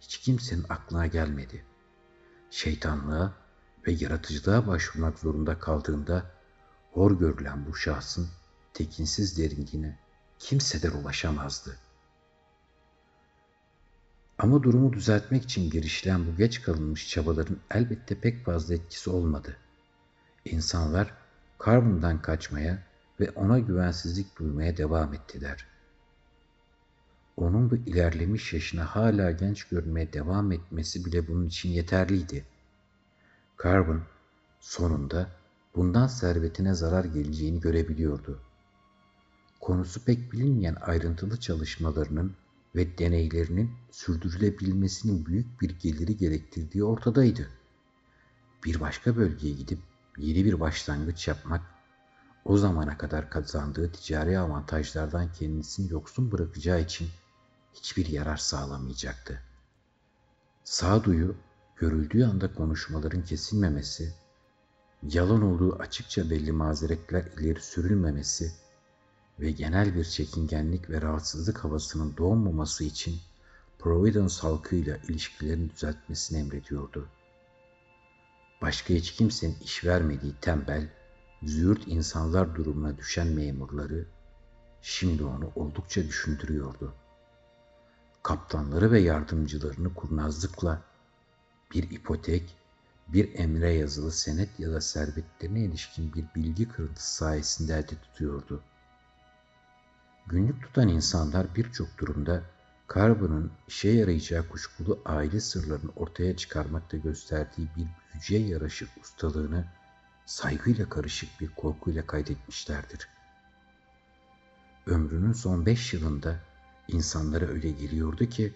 hiç 0.00 0.18
kimsenin 0.18 0.66
aklına 0.68 1.06
gelmedi. 1.06 1.64
Şeytanlığa 2.50 3.32
ve 3.86 3.92
yaratıcılığa 3.92 4.66
başvurmak 4.66 5.18
zorunda 5.18 5.58
kaldığında 5.58 6.30
hor 6.92 7.18
görülen 7.18 7.66
bu 7.66 7.76
şahsın 7.76 8.28
tekinsiz 8.74 9.38
derinliğine 9.38 9.98
kimseden 10.38 10.90
ulaşamazdı.'' 10.90 11.87
Ama 14.38 14.62
durumu 14.62 14.92
düzeltmek 14.92 15.42
için 15.44 15.70
girişilen 15.70 16.26
bu 16.26 16.36
geç 16.36 16.62
kalınmış 16.62 17.08
çabaların 17.08 17.56
elbette 17.70 18.20
pek 18.20 18.44
fazla 18.44 18.74
etkisi 18.74 19.10
olmadı. 19.10 19.56
İnsanlar 20.44 21.14
Carbon'dan 21.66 22.22
kaçmaya 22.22 22.82
ve 23.20 23.30
ona 23.30 23.58
güvensizlik 23.58 24.38
duymaya 24.38 24.76
devam 24.76 25.14
ettiler. 25.14 25.66
Onun 27.36 27.70
bu 27.70 27.76
ilerlemiş 27.76 28.52
yaşına 28.52 28.84
hala 28.84 29.30
genç 29.30 29.64
görünmeye 29.64 30.12
devam 30.12 30.52
etmesi 30.52 31.04
bile 31.04 31.28
bunun 31.28 31.46
için 31.46 31.68
yeterliydi. 31.68 32.44
Carbon 33.62 34.02
sonunda 34.60 35.30
bundan 35.74 36.06
servetine 36.06 36.74
zarar 36.74 37.04
geleceğini 37.04 37.60
görebiliyordu. 37.60 38.40
Konusu 39.60 40.04
pek 40.04 40.32
bilinmeyen 40.32 40.76
ayrıntılı 40.80 41.40
çalışmalarının 41.40 42.36
ve 42.74 42.98
deneylerinin 42.98 43.70
sürdürülebilmesinin 43.90 45.26
büyük 45.26 45.60
bir 45.60 45.70
geliri 45.70 46.16
gerektirdiği 46.16 46.84
ortadaydı. 46.84 47.48
Bir 48.64 48.80
başka 48.80 49.16
bölgeye 49.16 49.54
gidip 49.54 49.78
yeni 50.18 50.44
bir 50.44 50.60
başlangıç 50.60 51.28
yapmak, 51.28 51.62
o 52.44 52.56
zamana 52.56 52.98
kadar 52.98 53.30
kazandığı 53.30 53.92
ticari 53.92 54.38
avantajlardan 54.38 55.32
kendisini 55.32 55.92
yoksun 55.92 56.32
bırakacağı 56.32 56.80
için 56.80 57.08
hiçbir 57.74 58.06
yarar 58.06 58.36
sağlamayacaktı. 58.36 59.42
Sağduyu, 60.64 61.36
görüldüğü 61.76 62.24
anda 62.24 62.54
konuşmaların 62.54 63.24
kesilmemesi, 63.24 64.14
yalan 65.02 65.42
olduğu 65.42 65.76
açıkça 65.76 66.30
belli 66.30 66.52
mazeretler 66.52 67.24
ileri 67.24 67.60
sürülmemesi, 67.60 68.52
ve 69.40 69.50
genel 69.50 69.94
bir 69.94 70.04
çekingenlik 70.04 70.90
ve 70.90 71.02
rahatsızlık 71.02 71.64
havasının 71.64 72.16
doğmaması 72.16 72.84
için 72.84 73.20
Providence 73.78 74.34
halkıyla 74.40 74.96
ilişkilerini 74.96 75.70
düzeltmesini 75.70 76.38
emrediyordu. 76.38 77.08
Başka 78.62 78.94
hiç 78.94 79.12
kimsenin 79.12 79.56
iş 79.60 79.84
vermediği 79.84 80.34
tembel, 80.40 80.88
züğürt 81.42 81.82
insanlar 81.86 82.54
durumuna 82.54 82.98
düşen 82.98 83.26
memurları 83.26 84.06
şimdi 84.82 85.24
onu 85.24 85.52
oldukça 85.54 86.04
düşündürüyordu. 86.08 86.94
Kaptanları 88.22 88.92
ve 88.92 89.00
yardımcılarını 89.00 89.94
kurnazlıkla 89.94 90.82
bir 91.74 91.90
ipotek, 91.90 92.56
bir 93.08 93.38
emre 93.38 93.72
yazılı 93.74 94.12
senet 94.12 94.60
ya 94.60 94.72
da 94.72 94.80
servetlerine 94.80 95.60
ilişkin 95.60 96.14
bir 96.14 96.24
bilgi 96.34 96.68
kırıntısı 96.68 97.14
sayesinde 97.14 97.74
elde 97.74 98.00
tutuyordu.'' 98.02 98.77
Günlük 100.28 100.62
tutan 100.62 100.88
insanlar 100.88 101.54
birçok 101.54 101.98
durumda 101.98 102.42
Carver'ın 102.94 103.50
işe 103.68 103.88
yarayacağı 103.88 104.48
kuşkulu 104.48 105.02
aile 105.04 105.40
sırlarını 105.40 105.90
ortaya 105.96 106.36
çıkarmakta 106.36 106.96
gösterdiği 106.96 107.68
bir 107.76 107.86
büyücüye 108.12 108.46
yaraşır 108.46 108.88
ustalığını 109.00 109.64
saygıyla 110.26 110.88
karışık 110.88 111.40
bir 111.40 111.48
korkuyla 111.48 112.06
kaydetmişlerdir. 112.06 113.08
Ömrünün 114.86 115.32
son 115.32 115.66
beş 115.66 115.94
yılında 115.94 116.40
insanlara 116.88 117.46
öyle 117.46 117.70
geliyordu 117.70 118.26
ki 118.26 118.54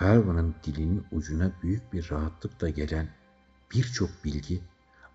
Carver'ın 0.00 0.54
dilinin 0.64 1.06
ucuna 1.12 1.52
büyük 1.62 1.92
bir 1.92 2.10
rahatlıkla 2.10 2.68
gelen 2.68 3.08
birçok 3.74 4.24
bilgi 4.24 4.60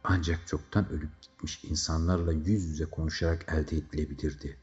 ancak 0.03 0.47
çoktan 0.47 0.89
ölüp 0.89 1.21
gitmiş 1.21 1.63
insanlarla 1.63 2.33
yüz 2.33 2.65
yüze 2.65 2.85
konuşarak 2.85 3.45
elde 3.53 3.77
edilebilirdi. 3.77 4.62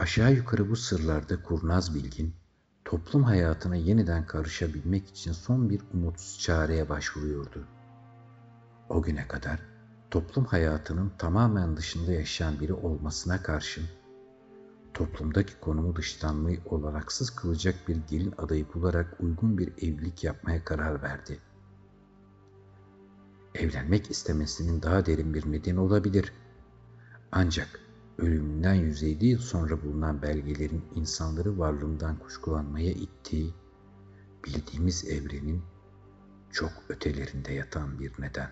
Aşağı 0.00 0.32
yukarı 0.32 0.70
bu 0.70 0.76
sırlarda 0.76 1.42
kurnaz 1.42 1.94
bilgin, 1.94 2.34
toplum 2.84 3.22
hayatına 3.22 3.76
yeniden 3.76 4.26
karışabilmek 4.26 5.08
için 5.08 5.32
son 5.32 5.70
bir 5.70 5.80
umutsuz 5.94 6.38
çareye 6.38 6.88
başvuruyordu. 6.88 7.66
O 8.88 9.02
güne 9.02 9.28
kadar 9.28 9.60
toplum 10.10 10.44
hayatının 10.44 11.12
tamamen 11.18 11.76
dışında 11.76 12.12
yaşayan 12.12 12.60
biri 12.60 12.72
olmasına 12.72 13.42
karşın 13.42 13.84
toplumdaki 14.94 15.60
konumu 15.60 15.96
dışlanmayı 15.96 16.60
olanaksız 16.64 17.30
kılacak 17.30 17.74
bir 17.88 17.96
gelin 18.10 18.34
adayı 18.38 18.66
bularak 18.74 19.16
uygun 19.20 19.58
bir 19.58 19.68
evlilik 19.68 20.24
yapmaya 20.24 20.64
karar 20.64 21.02
verdi. 21.02 21.38
Evlenmek 23.54 24.10
istemesinin 24.10 24.82
daha 24.82 25.06
derin 25.06 25.34
bir 25.34 25.52
nedeni 25.52 25.80
olabilir. 25.80 26.32
Ancak 27.32 27.89
ölümünden 28.18 28.74
150 28.74 29.26
yıl 29.26 29.38
sonra 29.38 29.82
bulunan 29.82 30.22
belgelerin 30.22 30.84
insanları 30.94 31.58
varlığından 31.58 32.18
kuşkulanmaya 32.18 32.90
ittiği, 32.90 33.54
bildiğimiz 34.44 35.04
evrenin 35.04 35.62
çok 36.50 36.72
ötelerinde 36.88 37.52
yatan 37.52 37.98
bir 37.98 38.12
neden. 38.18 38.50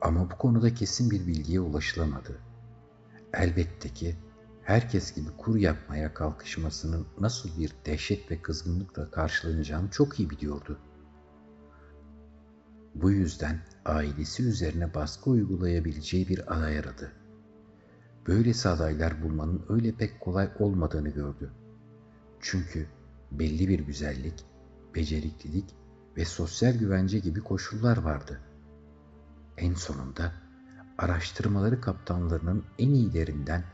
Ama 0.00 0.30
bu 0.30 0.38
konuda 0.38 0.74
kesin 0.74 1.10
bir 1.10 1.26
bilgiye 1.26 1.60
ulaşılamadı. 1.60 2.38
Elbette 3.32 3.88
ki 3.88 4.16
herkes 4.62 5.14
gibi 5.14 5.28
kur 5.38 5.56
yapmaya 5.56 6.14
kalkışmasının 6.14 7.06
nasıl 7.20 7.58
bir 7.58 7.72
dehşet 7.86 8.30
ve 8.30 8.42
kızgınlıkla 8.42 9.10
karşılanacağını 9.10 9.90
çok 9.90 10.20
iyi 10.20 10.30
biliyordu. 10.30 10.78
Bu 12.94 13.10
yüzden 13.10 13.60
ailesi 13.84 14.42
üzerine 14.42 14.94
baskı 14.94 15.30
uygulayabileceği 15.30 16.28
bir 16.28 16.56
aday 16.56 16.78
aradı. 16.78 17.12
Böylesi 18.26 18.68
adaylar 18.68 19.22
bulmanın 19.22 19.62
öyle 19.68 19.92
pek 19.92 20.20
kolay 20.20 20.50
olmadığını 20.58 21.08
gördü. 21.08 21.50
Çünkü 22.40 22.86
belli 23.30 23.68
bir 23.68 23.78
güzellik, 23.78 24.44
beceriklilik 24.94 25.64
ve 26.16 26.24
sosyal 26.24 26.74
güvence 26.74 27.18
gibi 27.18 27.40
koşullar 27.40 27.96
vardı. 27.96 28.40
En 29.56 29.74
sonunda 29.74 30.32
araştırmaları 30.98 31.80
kaptanlarının 31.80 32.64
en 32.78 32.90
iyilerinden 32.90 33.64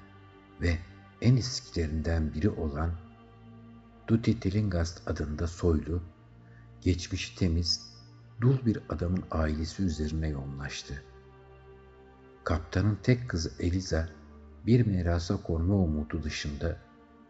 ve 0.61 0.78
en 1.20 1.37
eskilerinden 1.37 2.35
biri 2.35 2.50
olan 2.50 2.90
Duty 4.09 4.33
Tillinghast 4.33 5.09
adında 5.09 5.46
soylu, 5.46 6.02
geçmişi 6.81 7.37
temiz, 7.37 7.97
dul 8.40 8.66
bir 8.66 8.79
adamın 8.88 9.24
ailesi 9.31 9.83
üzerine 9.83 10.29
yoğunlaştı. 10.29 11.03
Kaptanın 12.44 12.98
tek 13.03 13.31
kızı 13.31 13.53
Eliza, 13.59 14.09
bir 14.66 14.87
mirasa 14.87 15.42
konma 15.42 15.74
umudu 15.74 16.22
dışında 16.22 16.77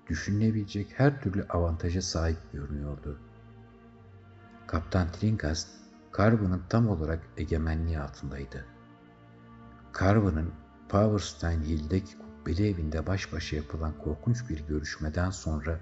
düşünülebilecek 0.06 0.86
her 0.96 1.22
türlü 1.22 1.46
avantaja 1.48 2.02
sahip 2.02 2.52
görünüyordu. 2.52 3.18
Kaptan 4.66 5.12
Tillinghast, 5.12 5.68
Carbon'ın 6.16 6.62
tam 6.68 6.88
olarak 6.88 7.20
egemenliği 7.36 7.98
altındaydı. 7.98 8.64
Carver'ın 10.00 10.52
Powerstein 10.88 11.62
Hill'deki 11.62 12.18
kubbeli 12.18 12.68
evinde 12.68 13.06
baş 13.06 13.32
başa 13.32 13.56
yapılan 13.56 13.98
korkunç 13.98 14.50
bir 14.50 14.66
görüşmeden 14.66 15.30
sonra 15.30 15.80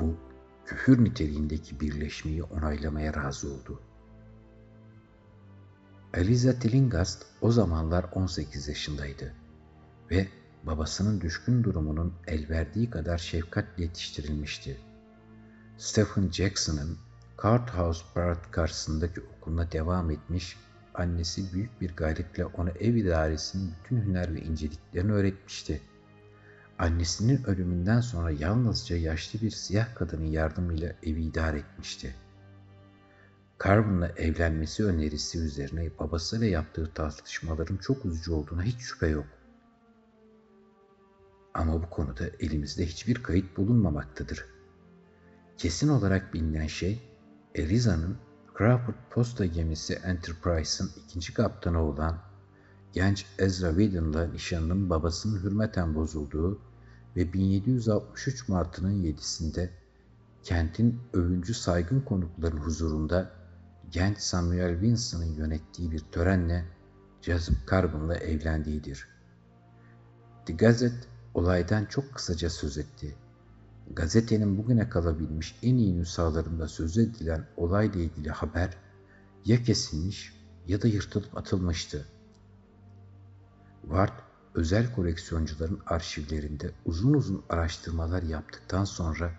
bu 0.00 0.16
küfür 0.66 1.04
niteliğindeki 1.04 1.80
birleşmeyi 1.80 2.42
onaylamaya 2.42 3.14
razı 3.14 3.52
oldu. 3.52 3.80
Eliza 6.14 6.58
Tillinghast 6.58 7.26
o 7.40 7.50
zamanlar 7.50 8.06
18 8.14 8.68
yaşındaydı 8.68 9.32
ve 10.10 10.28
babasının 10.62 11.20
düşkün 11.20 11.64
durumunun 11.64 12.14
el 12.26 12.48
verdiği 12.48 12.90
kadar 12.90 13.18
şefkatle 13.18 13.82
yetiştirilmişti. 13.82 14.80
Stephen 15.78 16.30
Jackson'ın 16.30 16.98
Cart 17.42 17.70
House 17.70 18.04
Park 18.14 18.52
karşısındaki 18.52 19.20
okuluna 19.20 19.72
devam 19.72 20.10
etmiş 20.10 20.56
annesi 20.94 21.52
büyük 21.52 21.80
bir 21.80 21.96
gayretle 21.96 22.46
ona 22.46 22.70
ev 22.70 22.94
idaresinin 22.94 23.72
bütün 23.84 24.00
hüner 24.00 24.34
ve 24.34 24.40
inceliklerini 24.40 25.12
öğretmişti. 25.12 25.80
Annesinin 26.78 27.44
ölümünden 27.44 28.00
sonra 28.00 28.30
yalnızca 28.30 28.96
yaşlı 28.96 29.40
bir 29.40 29.50
siyah 29.50 29.94
kadının 29.94 30.26
yardımıyla 30.26 30.92
evi 31.02 31.22
idare 31.22 31.58
etmişti. 31.58 32.14
Carbon'la 33.64 34.08
evlenmesi 34.08 34.84
önerisi 34.84 35.38
üzerine 35.38 35.90
babasıyla 35.98 36.46
yaptığı 36.46 36.90
tartışmaların 36.94 37.76
çok 37.76 38.04
üzücü 38.04 38.32
olduğuna 38.32 38.62
hiç 38.62 38.80
şüphe 38.80 39.06
yok. 39.06 39.26
Ama 41.54 41.82
bu 41.82 41.90
konuda 41.90 42.24
elimizde 42.40 42.86
hiçbir 42.86 43.22
kayıt 43.22 43.56
bulunmamaktadır. 43.56 44.44
Kesin 45.58 45.88
olarak 45.88 46.34
bilinen 46.34 46.66
şey, 46.66 47.02
Eliza'nın 47.54 48.16
Crawford 48.58 48.94
posta 49.10 49.46
gemisi 49.46 49.94
Enterprise'ın 49.94 50.90
ikinci 51.04 51.34
kaptanı 51.34 51.82
olan 51.82 52.18
genç 52.92 53.26
Ezra 53.38 53.68
Whedon'la 53.68 54.26
nişanının 54.26 54.90
babasının 54.90 55.42
hürmeten 55.42 55.94
bozulduğu 55.94 56.60
ve 57.16 57.32
1763 57.32 58.48
Mart'ının 58.48 59.02
7'sinde 59.02 59.68
kentin 60.42 61.00
övüncü 61.12 61.54
saygın 61.54 62.00
konukların 62.00 62.56
huzurunda 62.56 63.45
genç 63.90 64.18
Samuel 64.18 64.72
Winston'ın 64.72 65.34
yönettiği 65.34 65.90
bir 65.90 65.98
törenle 65.98 66.64
Joseph 67.22 67.70
Carbon'la 67.70 68.16
evlendiğidir. 68.16 69.08
The 70.46 70.52
Gazette 70.52 71.08
olaydan 71.34 71.84
çok 71.84 72.14
kısaca 72.14 72.50
söz 72.50 72.78
etti 72.78 73.16
gazetenin 73.90 74.58
bugüne 74.58 74.88
kalabilmiş 74.88 75.58
en 75.62 75.76
iyi 75.76 75.98
nüshalarında 75.98 76.68
söz 76.68 76.98
edilen 76.98 77.46
olayla 77.56 78.00
ilgili 78.00 78.30
haber 78.30 78.76
ya 79.44 79.62
kesilmiş 79.62 80.32
ya 80.66 80.82
da 80.82 80.88
yırtılıp 80.88 81.36
atılmıştı. 81.36 82.06
Ward, 83.82 84.18
özel 84.54 84.94
koleksiyoncuların 84.94 85.80
arşivlerinde 85.86 86.70
uzun 86.84 87.14
uzun 87.14 87.44
araştırmalar 87.48 88.22
yaptıktan 88.22 88.84
sonra 88.84 89.32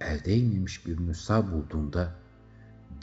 eldeymemiş 0.00 0.86
bir 0.86 1.00
nüsha 1.06 1.52
bulduğunda 1.52 2.14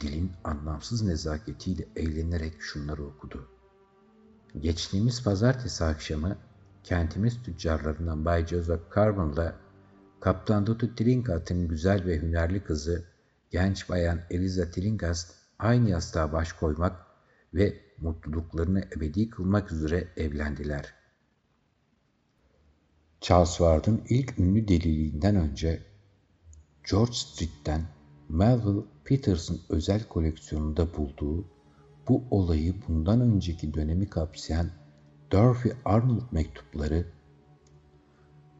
dilin 0.00 0.32
anlamsız 0.44 1.02
nezaketiyle 1.02 1.88
eğlenerek 1.96 2.54
şunları 2.60 3.04
okudu. 3.04 3.48
Geçtiğimiz 4.60 5.22
pazartesi 5.22 5.84
akşamı 5.84 6.36
kentimiz 6.84 7.42
tüccarlarından 7.42 8.24
Bay 8.24 8.46
Joseph 8.46 8.94
Carbon'la 8.94 9.56
Kaptan 10.20 10.66
Dutu 10.66 10.94
Tringat'ın 10.94 11.68
güzel 11.68 12.04
ve 12.04 12.22
hünerli 12.22 12.64
kızı 12.64 13.04
genç 13.50 13.88
bayan 13.88 14.20
Eliza 14.30 14.70
Tringast 14.70 15.34
aynı 15.58 15.90
yastığa 15.90 16.32
baş 16.32 16.52
koymak 16.52 17.06
ve 17.54 17.80
mutluluklarını 17.98 18.84
ebedi 18.96 19.30
kılmak 19.30 19.72
üzere 19.72 20.08
evlendiler. 20.16 20.94
Charles 23.20 23.56
Ward'ın 23.56 24.02
ilk 24.08 24.38
ünlü 24.38 24.68
deliliğinden 24.68 25.36
önce 25.36 25.82
George 26.90 27.12
Street'ten 27.12 27.95
Melville 28.28 28.84
Peters'ın 29.04 29.60
özel 29.68 30.08
koleksiyonunda 30.08 30.96
bulduğu 30.96 31.44
bu 32.08 32.22
olayı 32.30 32.74
bundan 32.88 33.20
önceki 33.20 33.74
dönemi 33.74 34.10
kapsayan 34.10 34.70
Dorothy 35.32 35.74
Arnold 35.84 36.32
mektupları 36.32 37.06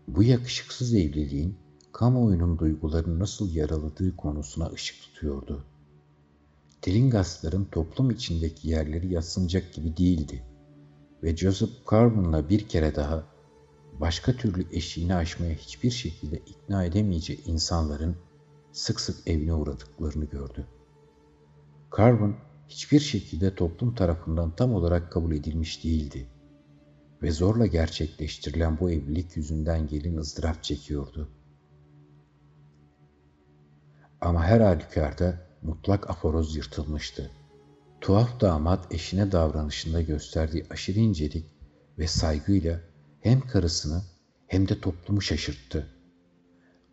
bu 0.09 0.23
yakışıksız 0.23 0.95
evliliğin 0.95 1.57
kamuoyunun 1.93 2.59
duygularını 2.59 3.19
nasıl 3.19 3.55
yaraladığı 3.55 4.17
konusuna 4.17 4.67
ışık 4.67 5.03
tutuyordu. 5.03 5.65
Tillinghast'ların 6.83 7.65
toplum 7.65 8.11
içindeki 8.11 8.69
yerleri 8.69 9.13
yatsınacak 9.13 9.73
gibi 9.73 9.97
değildi 9.97 10.43
ve 11.23 11.37
Joseph 11.37 11.71
Carbon'la 11.91 12.49
bir 12.49 12.69
kere 12.69 12.95
daha 12.95 13.25
başka 14.01 14.33
türlü 14.33 14.67
eşiğini 14.73 15.15
aşmaya 15.15 15.55
hiçbir 15.55 15.91
şekilde 15.91 16.37
ikna 16.37 16.85
edemeyeceği 16.85 17.45
insanların 17.45 18.17
sık 18.77 19.01
sık 19.01 19.29
evine 19.29 19.55
uğradıklarını 19.55 20.25
gördü. 20.25 20.67
Carbon 21.97 22.37
hiçbir 22.69 23.01
şekilde 23.01 23.55
toplum 23.55 23.95
tarafından 23.95 24.57
tam 24.57 24.75
olarak 24.75 25.13
kabul 25.13 25.33
edilmiş 25.33 25.85
değildi 25.85 26.27
ve 27.23 27.31
zorla 27.31 27.67
gerçekleştirilen 27.67 28.81
bu 28.81 28.91
evlilik 28.91 29.37
yüzünden 29.37 29.89
gelin 29.89 30.17
ızdırap 30.17 30.63
çekiyordu. 30.63 31.29
Ama 34.21 34.45
her 34.45 34.61
halükarda 34.61 35.47
mutlak 35.63 36.11
aforoz 36.11 36.57
yırtılmıştı. 36.57 37.31
Tuhaf 38.01 38.41
damat 38.41 38.95
eşine 38.95 39.33
davranışında 39.33 40.03
gösterdiği 40.03 40.67
aşırı 40.71 40.99
incelik 40.99 41.47
ve 41.99 42.07
saygıyla 42.07 42.81
hem 43.21 43.41
karısını 43.41 44.03
hem 44.47 44.69
de 44.69 44.81
toplumu 44.81 45.23
şaşırttı. 45.23 45.96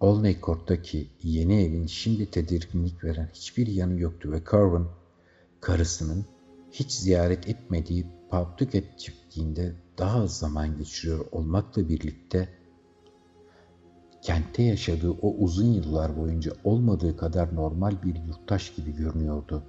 Olney 0.04 0.42
Court'taki 0.42 1.10
yeni 1.22 1.64
evin 1.64 1.86
şimdi 1.86 2.32
tedirginlik 2.32 3.04
veren 3.04 3.30
hiçbir 3.34 3.68
yanı 3.68 4.00
yoktu 4.00 4.32
ve 4.32 4.44
Carvin, 4.52 4.88
karısının 5.62 6.26
hiç 6.72 6.92
ziyaret 6.92 7.50
etmediği 7.50 8.08
Pawtucket 8.30 9.00
çiftliğinde 9.00 9.76
daha 9.98 10.22
az 10.22 10.38
zaman 10.38 10.78
geçiriyor 10.78 11.26
olmakla 11.32 11.90
birlikte 11.90 12.50
kentte 14.22 14.64
yaşadığı 14.64 15.12
o 15.12 15.34
uzun 15.34 15.74
yıllar 15.74 16.18
boyunca 16.18 16.52
olmadığı 16.64 17.18
kadar 17.18 17.56
normal 17.56 18.04
bir 18.04 18.16
yurttaş 18.16 18.76
gibi 18.76 18.96
görünüyordu. 18.96 19.64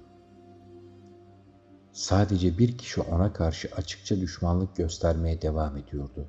Sadece 1.91 2.57
bir 2.57 2.77
kişi 2.77 3.01
ona 3.01 3.33
karşı 3.33 3.69
açıkça 3.75 4.21
düşmanlık 4.21 4.75
göstermeye 4.75 5.41
devam 5.41 5.77
ediyordu. 5.77 6.27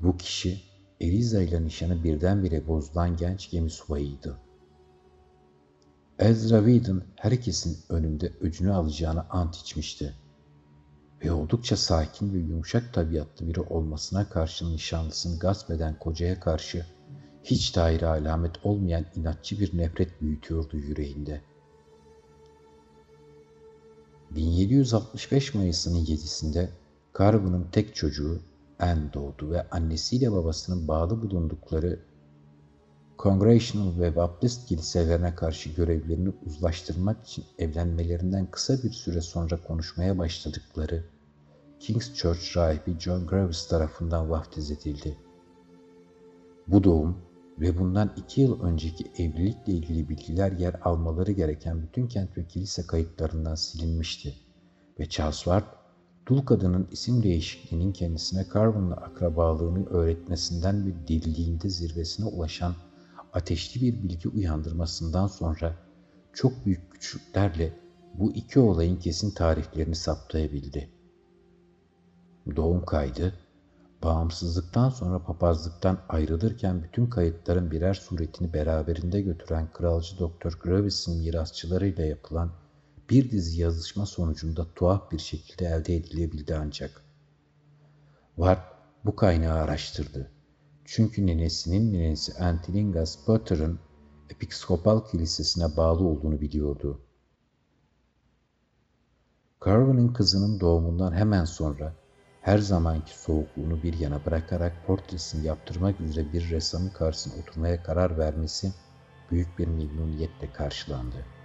Bu 0.00 0.16
kişi 0.16 0.67
Eliza 1.00 1.42
ile 1.42 1.64
nişanı 1.64 2.04
birdenbire 2.04 2.68
bozulan 2.68 3.16
genç 3.16 3.50
gemi 3.50 3.70
subayıydı. 3.70 4.38
Ezra 6.18 6.58
Whedon 6.64 7.02
herkesin 7.16 7.78
önünde 7.88 8.32
öcünü 8.40 8.72
alacağını 8.72 9.24
ant 9.30 9.56
içmişti. 9.56 10.14
Ve 11.24 11.32
oldukça 11.32 11.76
sakin 11.76 12.34
ve 12.34 12.38
yumuşak 12.38 12.94
tabiatlı 12.94 13.48
biri 13.48 13.60
olmasına 13.60 14.28
karşın 14.28 14.72
nişanlısını 14.72 15.38
gasp 15.38 15.70
eden 15.70 15.98
kocaya 15.98 16.40
karşı 16.40 16.86
hiç 17.44 17.76
daire 17.76 18.06
alamet 18.06 18.66
olmayan 18.66 19.04
inatçı 19.16 19.60
bir 19.60 19.78
nefret 19.78 20.22
büyütüyordu 20.22 20.76
yüreğinde. 20.76 21.40
1765 24.30 25.54
Mayıs'ının 25.54 26.04
7'sinde 26.04 26.68
Carver'ın 27.18 27.66
tek 27.72 27.94
çocuğu 27.94 28.40
Anne 28.78 29.12
doğdu 29.12 29.50
ve 29.50 29.70
annesiyle 29.70 30.32
babasının 30.32 30.88
bağlı 30.88 31.22
bulundukları 31.22 32.00
Congregational 33.18 34.00
ve 34.00 34.16
Baptist 34.16 34.68
kiliselerine 34.68 35.34
karşı 35.34 35.70
görevlerini 35.70 36.32
uzlaştırmak 36.46 37.26
için 37.26 37.44
evlenmelerinden 37.58 38.46
kısa 38.50 38.82
bir 38.82 38.90
süre 38.90 39.20
sonra 39.20 39.62
konuşmaya 39.62 40.18
başladıkları 40.18 41.04
King's 41.80 42.14
Church 42.14 42.56
rahibi 42.56 43.00
John 43.00 43.26
Graves 43.26 43.68
tarafından 43.68 44.30
vaftiz 44.30 44.70
edildi. 44.70 45.16
Bu 46.68 46.84
doğum 46.84 47.18
ve 47.60 47.78
bundan 47.78 48.12
iki 48.16 48.40
yıl 48.40 48.62
önceki 48.62 49.04
evlilikle 49.18 49.72
ilgili 49.72 50.08
bilgiler 50.08 50.52
yer 50.52 50.74
almaları 50.82 51.32
gereken 51.32 51.82
bütün 51.82 52.06
kent 52.06 52.38
ve 52.38 52.46
kilise 52.46 52.86
kayıtlarından 52.86 53.54
silinmişti 53.54 54.34
ve 55.00 55.08
Charles 55.08 55.36
Ward, 55.36 55.77
dul 56.28 56.42
kadının 56.42 56.88
isim 56.90 57.22
değişikliğinin 57.22 57.92
kendisine 57.92 58.46
Carvin'la 58.54 58.94
akrabalığını 58.94 59.86
öğretmesinden 59.86 60.86
ve 60.86 61.08
dilliğinde 61.08 61.68
zirvesine 61.68 62.26
ulaşan 62.26 62.74
ateşli 63.32 63.80
bir 63.80 64.02
bilgi 64.02 64.28
uyandırmasından 64.28 65.26
sonra 65.26 65.74
çok 66.32 66.66
büyük 66.66 66.92
güçlüklerle 66.92 67.72
bu 68.14 68.32
iki 68.32 68.60
olayın 68.60 68.96
kesin 68.96 69.30
tarihlerini 69.30 69.94
saptayabildi. 69.94 70.88
Doğum 72.56 72.84
kaydı, 72.84 73.32
bağımsızlıktan 74.02 74.90
sonra 74.90 75.24
papazlıktan 75.24 75.98
ayrılırken 76.08 76.82
bütün 76.82 77.06
kayıtların 77.06 77.70
birer 77.70 77.94
suretini 77.94 78.52
beraberinde 78.52 79.20
götüren 79.20 79.72
kralcı 79.72 80.18
Doktor 80.18 80.58
Gravis'in 80.62 81.18
mirasçılarıyla 81.18 82.04
yapılan 82.04 82.50
bir 83.10 83.30
dizi 83.30 83.60
yazışma 83.60 84.06
sonucunda 84.06 84.66
tuhaf 84.74 85.12
bir 85.12 85.18
şekilde 85.18 85.66
elde 85.66 85.96
edilebildi 85.96 86.56
ancak. 86.56 87.04
Ward 88.36 88.62
bu 89.04 89.16
kaynağı 89.16 89.58
araştırdı. 89.58 90.30
Çünkü 90.84 91.26
nenesinin 91.26 91.92
nenesi 91.92 92.44
Antilingas 92.44 93.24
Potter'ın 93.24 93.78
Episkopal 94.30 95.04
Kilisesi'ne 95.04 95.76
bağlı 95.76 96.04
olduğunu 96.04 96.40
biliyordu. 96.40 97.00
Carvin'in 99.64 100.12
kızının 100.12 100.60
doğumundan 100.60 101.12
hemen 101.12 101.44
sonra 101.44 101.94
her 102.40 102.58
zamanki 102.58 103.18
soğukluğunu 103.18 103.82
bir 103.82 103.98
yana 103.98 104.26
bırakarak 104.26 104.86
portresini 104.86 105.46
yaptırmak 105.46 106.00
üzere 106.00 106.32
bir 106.32 106.50
ressamın 106.50 106.90
karşısına 106.90 107.34
oturmaya 107.42 107.82
karar 107.82 108.18
vermesi 108.18 108.72
büyük 109.30 109.58
bir 109.58 109.66
memnuniyetle 109.66 110.52
karşılandı. 110.52 111.37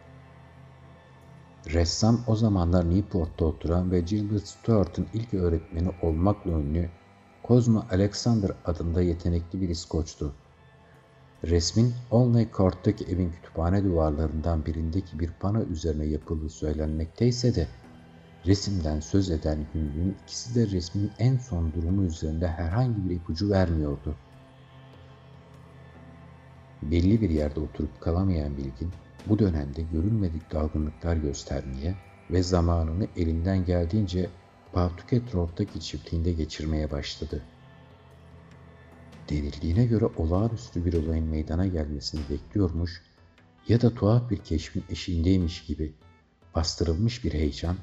Ressam 1.70 2.24
o 2.28 2.36
zamanlar 2.36 2.90
Newport'ta 2.90 3.46
oturan 3.46 3.92
ve 3.92 4.00
Gilbert 4.00 4.48
Stuart'ın 4.48 5.08
ilk 5.14 5.34
öğretmeni 5.34 5.92
olmakla 6.02 6.52
ünlü 6.52 6.90
Cosmo 7.48 7.86
Alexander 7.92 8.52
adında 8.66 9.02
yetenekli 9.02 9.62
bir 9.62 9.70
İskoç'tu. 9.70 10.34
Resmin 11.44 11.94
Olney 12.12 12.50
Court'taki 12.52 13.06
evin 13.06 13.32
kütüphane 13.32 13.84
duvarlarından 13.84 14.66
birindeki 14.66 15.20
bir 15.20 15.32
pano 15.40 15.62
üzerine 15.62 16.06
yapıldığı 16.06 16.50
söylenmekteyse 16.50 17.56
de 17.56 17.68
resimden 18.46 19.00
söz 19.00 19.32
eden 19.32 19.66
günlüğün 19.74 20.16
ikisi 20.24 20.56
de 20.56 20.72
resmin 20.72 21.12
en 21.20 21.38
son 21.38 21.74
durumu 21.74 22.04
üzerinde 22.04 22.48
herhangi 22.48 23.10
bir 23.10 23.16
ipucu 23.16 23.50
vermiyordu. 23.50 24.16
Belli 26.82 27.22
bir 27.22 27.30
yerde 27.30 27.60
oturup 27.60 28.02
kalamayan 28.02 28.58
Bilgin, 28.58 28.92
bu 29.28 29.40
dönemde 29.40 29.82
görülmedik 29.82 30.52
dalgınlıklar 30.52 31.16
göstermeye 31.16 31.96
ve 32.32 32.44
zamanını 32.44 33.08
elinden 33.16 33.66
geldiğince 33.66 34.30
Pawtucket 34.74 35.36
Road'daki 35.36 35.80
çiftliğinde 35.80 36.32
geçirmeye 36.32 36.92
başladı. 36.92 37.42
Denildiğine 39.30 39.86
göre 39.86 40.06
olağanüstü 40.06 40.86
bir 40.86 40.94
olayın 40.94 41.26
meydana 41.26 41.68
gelmesini 41.68 42.22
bekliyormuş 42.30 43.02
ya 43.68 43.82
da 43.82 43.94
tuhaf 43.94 44.30
bir 44.30 44.38
keşfin 44.38 44.84
eşiğindeymiş 44.90 45.66
gibi 45.66 45.94
bastırılmış 46.56 47.24
bir 47.24 47.34
heyecan 47.34 47.76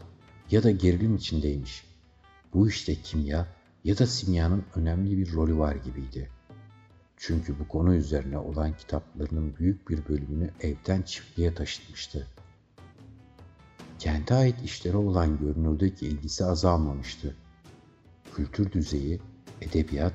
ya 0.51 0.63
da 0.63 0.71
gerilim 0.71 1.17
içindeymiş. 1.17 1.85
Bu 2.55 2.69
işte 2.69 2.95
kimya 2.95 3.47
ya 3.85 3.99
da 3.99 4.07
simyanın 4.07 4.65
önemli 4.75 5.19
bir 5.19 5.33
rolü 5.33 5.59
var 5.59 5.77
gibiydi. 5.77 6.31
Çünkü 7.23 7.59
bu 7.59 7.69
konu 7.69 7.95
üzerine 7.95 8.39
olan 8.39 8.77
kitaplarının 8.77 9.57
büyük 9.57 9.91
bir 9.91 10.09
bölümünü 10.09 10.51
evden 10.61 11.03
çiftliğe 11.03 11.55
taşıtmıştı. 11.55 12.27
Kente 13.99 14.35
ait 14.35 14.63
işlere 14.65 14.97
olan 14.97 15.39
görünürdeki 15.39 16.07
ilgisi 16.07 16.45
azalmamıştı. 16.45 17.37
Kültür 18.35 18.73
düzeyi, 18.73 19.21
edebiyat 19.61 20.13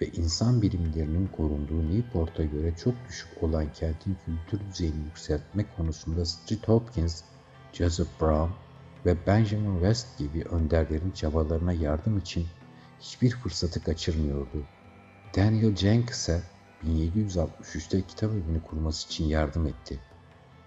ve 0.00 0.06
insan 0.06 0.62
bilimlerinin 0.62 1.26
korunduğu 1.26 1.90
Newport'a 1.90 2.44
göre 2.44 2.74
çok 2.76 2.94
düşük 3.08 3.42
olan 3.42 3.72
kentin 3.72 4.16
kültür 4.24 4.66
düzeyini 4.70 5.04
yükseltmek 5.04 5.76
konusunda 5.76 6.24
Street 6.24 6.68
Hopkins, 6.68 7.22
Joseph 7.72 8.20
Brown 8.20 8.52
ve 9.06 9.26
Benjamin 9.26 9.74
West 9.74 10.18
gibi 10.18 10.42
önderlerin 10.42 11.10
çabalarına 11.10 11.72
yardım 11.72 12.18
için 12.18 12.46
hiçbir 13.00 13.30
fırsatı 13.30 13.84
kaçırmıyordu. 13.84 14.75
Daniel 15.36 15.76
Jenkins'e 15.76 16.42
1763'te 16.86 18.02
kitap 18.02 18.30
evini 18.30 18.62
kurması 18.62 19.06
için 19.06 19.24
yardım 19.24 19.66
etti 19.66 19.98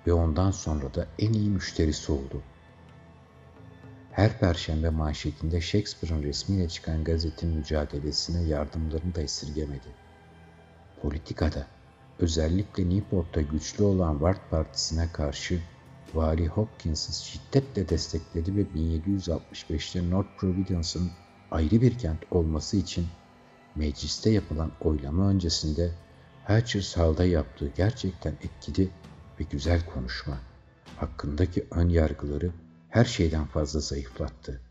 ve 0.08 0.14
ondan 0.14 0.52
sonra 0.52 0.94
da 0.94 1.08
en 1.20 1.34
iyi 1.34 1.50
müşterisi 1.50 2.12
oldu. 2.12 2.42
Her 4.12 4.40
perşembe 4.40 4.90
manşetinde 4.90 5.62
Shakespeare'ın 5.62 6.24
resmiyle 6.24 6.70
çıkan 6.70 7.04
gazetenin 7.04 7.58
mücadelesine 7.58 8.44
yardımlarını 8.44 9.16
da 9.16 9.22
esirgemedi. 9.22 9.88
Politikada, 11.02 11.68
özellikle 12.20 12.90
Newport'ta 12.90 13.42
güçlü 13.42 13.84
olan 13.84 14.14
Ward 14.14 14.50
Partisi'ne 14.50 15.12
karşı 15.14 15.62
Vali 16.14 16.48
Hopkins'i 16.48 17.26
şiddetle 17.26 17.90
destekledi 17.90 18.56
ve 18.56 18.62
1765'te 18.62 20.10
North 20.10 20.38
Providence'ın 20.38 21.12
ayrı 21.52 21.82
bir 21.82 21.98
kent 21.98 22.20
olması 22.32 22.78
için 22.78 23.08
mecliste 23.76 24.30
yapılan 24.30 24.72
oylama 24.82 25.30
öncesinde 25.30 25.92
Hatchers 26.46 26.98
Hall'da 26.98 27.26
yaptığı 27.26 27.72
gerçekten 27.78 28.34
etkili 28.34 28.90
ve 29.40 29.44
güzel 29.52 29.86
konuşma 29.86 30.38
hakkındaki 30.98 31.68
ön 31.72 31.90
yargıları 31.90 32.52
her 32.90 33.06
şeyden 33.06 33.46
fazla 33.46 33.80
zayıflattı. 33.80 34.62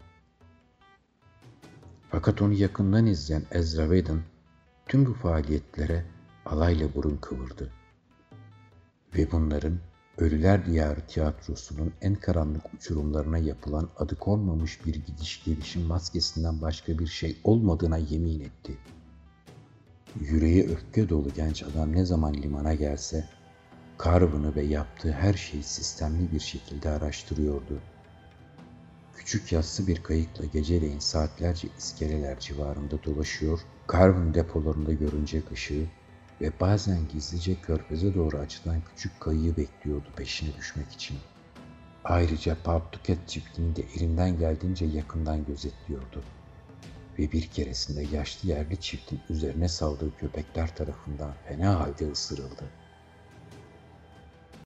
Fakat 2.11 2.43
onu 2.43 2.53
yakından 2.53 3.07
izleyen 3.07 3.45
Ezra 3.51 3.83
Whedon 3.83 4.23
tüm 4.87 5.07
bu 5.07 5.15
faaliyetlere 5.15 6.05
alayla 6.47 6.95
burun 6.95 7.17
kıvırdı. 7.17 7.73
Ve 9.17 9.33
bunların 9.33 9.79
Ölüler 10.19 10.67
Diyarı 10.67 11.01
tiyatrosunun 11.01 11.93
en 12.01 12.15
karanlık 12.15 12.75
uçurumlarına 12.75 13.39
yapılan 13.39 13.89
adı 13.99 14.19
konmamış 14.19 14.87
bir 14.87 14.95
gidiş 14.95 15.45
gelişim 15.45 15.83
maskesinden 15.83 16.63
başka 16.63 16.99
bir 16.99 17.07
şey 17.07 17.37
olmadığına 17.45 17.97
yemin 17.97 18.41
etti. 18.41 18.79
Yüreği 20.21 20.69
öfke 20.69 21.09
dolu 21.09 21.29
genç 21.37 21.63
adam 21.63 21.93
ne 21.93 22.05
zaman 22.05 22.35
limana 22.35 22.75
gelse, 22.75 23.29
Carvin'ı 24.05 24.55
ve 24.55 24.63
yaptığı 24.63 25.13
her 25.13 25.35
şeyi 25.35 25.63
sistemli 25.63 26.33
bir 26.33 26.41
şekilde 26.41 26.91
araştırıyordu. 26.91 27.81
Küçük 29.17 29.53
yassı 29.53 29.87
bir 29.87 30.03
kayıkla 30.03 30.45
geceleyin 30.45 30.99
saatlerce 30.99 31.69
iskeleler 31.79 32.41
civarında 32.41 33.05
dolaşıyor, 33.05 33.61
Carvin 33.93 34.35
depolarında 34.35 34.93
görünecek 34.93 35.53
ışığı 35.53 35.87
ve 36.41 36.53
bazen 36.61 37.09
gizlice 37.13 37.55
körfeze 37.55 38.15
doğru 38.15 38.39
açılan 38.39 38.81
küçük 38.81 39.21
kayığı 39.21 39.57
bekliyordu 39.57 40.09
peşine 40.17 40.57
düşmek 40.57 40.93
için. 40.93 41.19
Ayrıca 42.05 42.57
Pawtucket 42.65 43.29
çiftliğini 43.29 43.77
de 43.77 43.83
elinden 43.97 44.39
geldiğince 44.39 44.87
yakından 44.87 45.45
gözetliyordu. 45.45 46.23
Ve 47.19 47.33
bir 47.33 47.47
keresinde 47.47 48.17
yaşlı 48.17 48.49
yerli 48.49 48.81
çiftin 48.81 49.21
üzerine 49.31 49.69
saldığı 49.69 50.17
köpekler 50.17 50.77
tarafından 50.77 51.35
fena 51.49 51.81
halde 51.81 52.11
ısırıldı. 52.11 52.65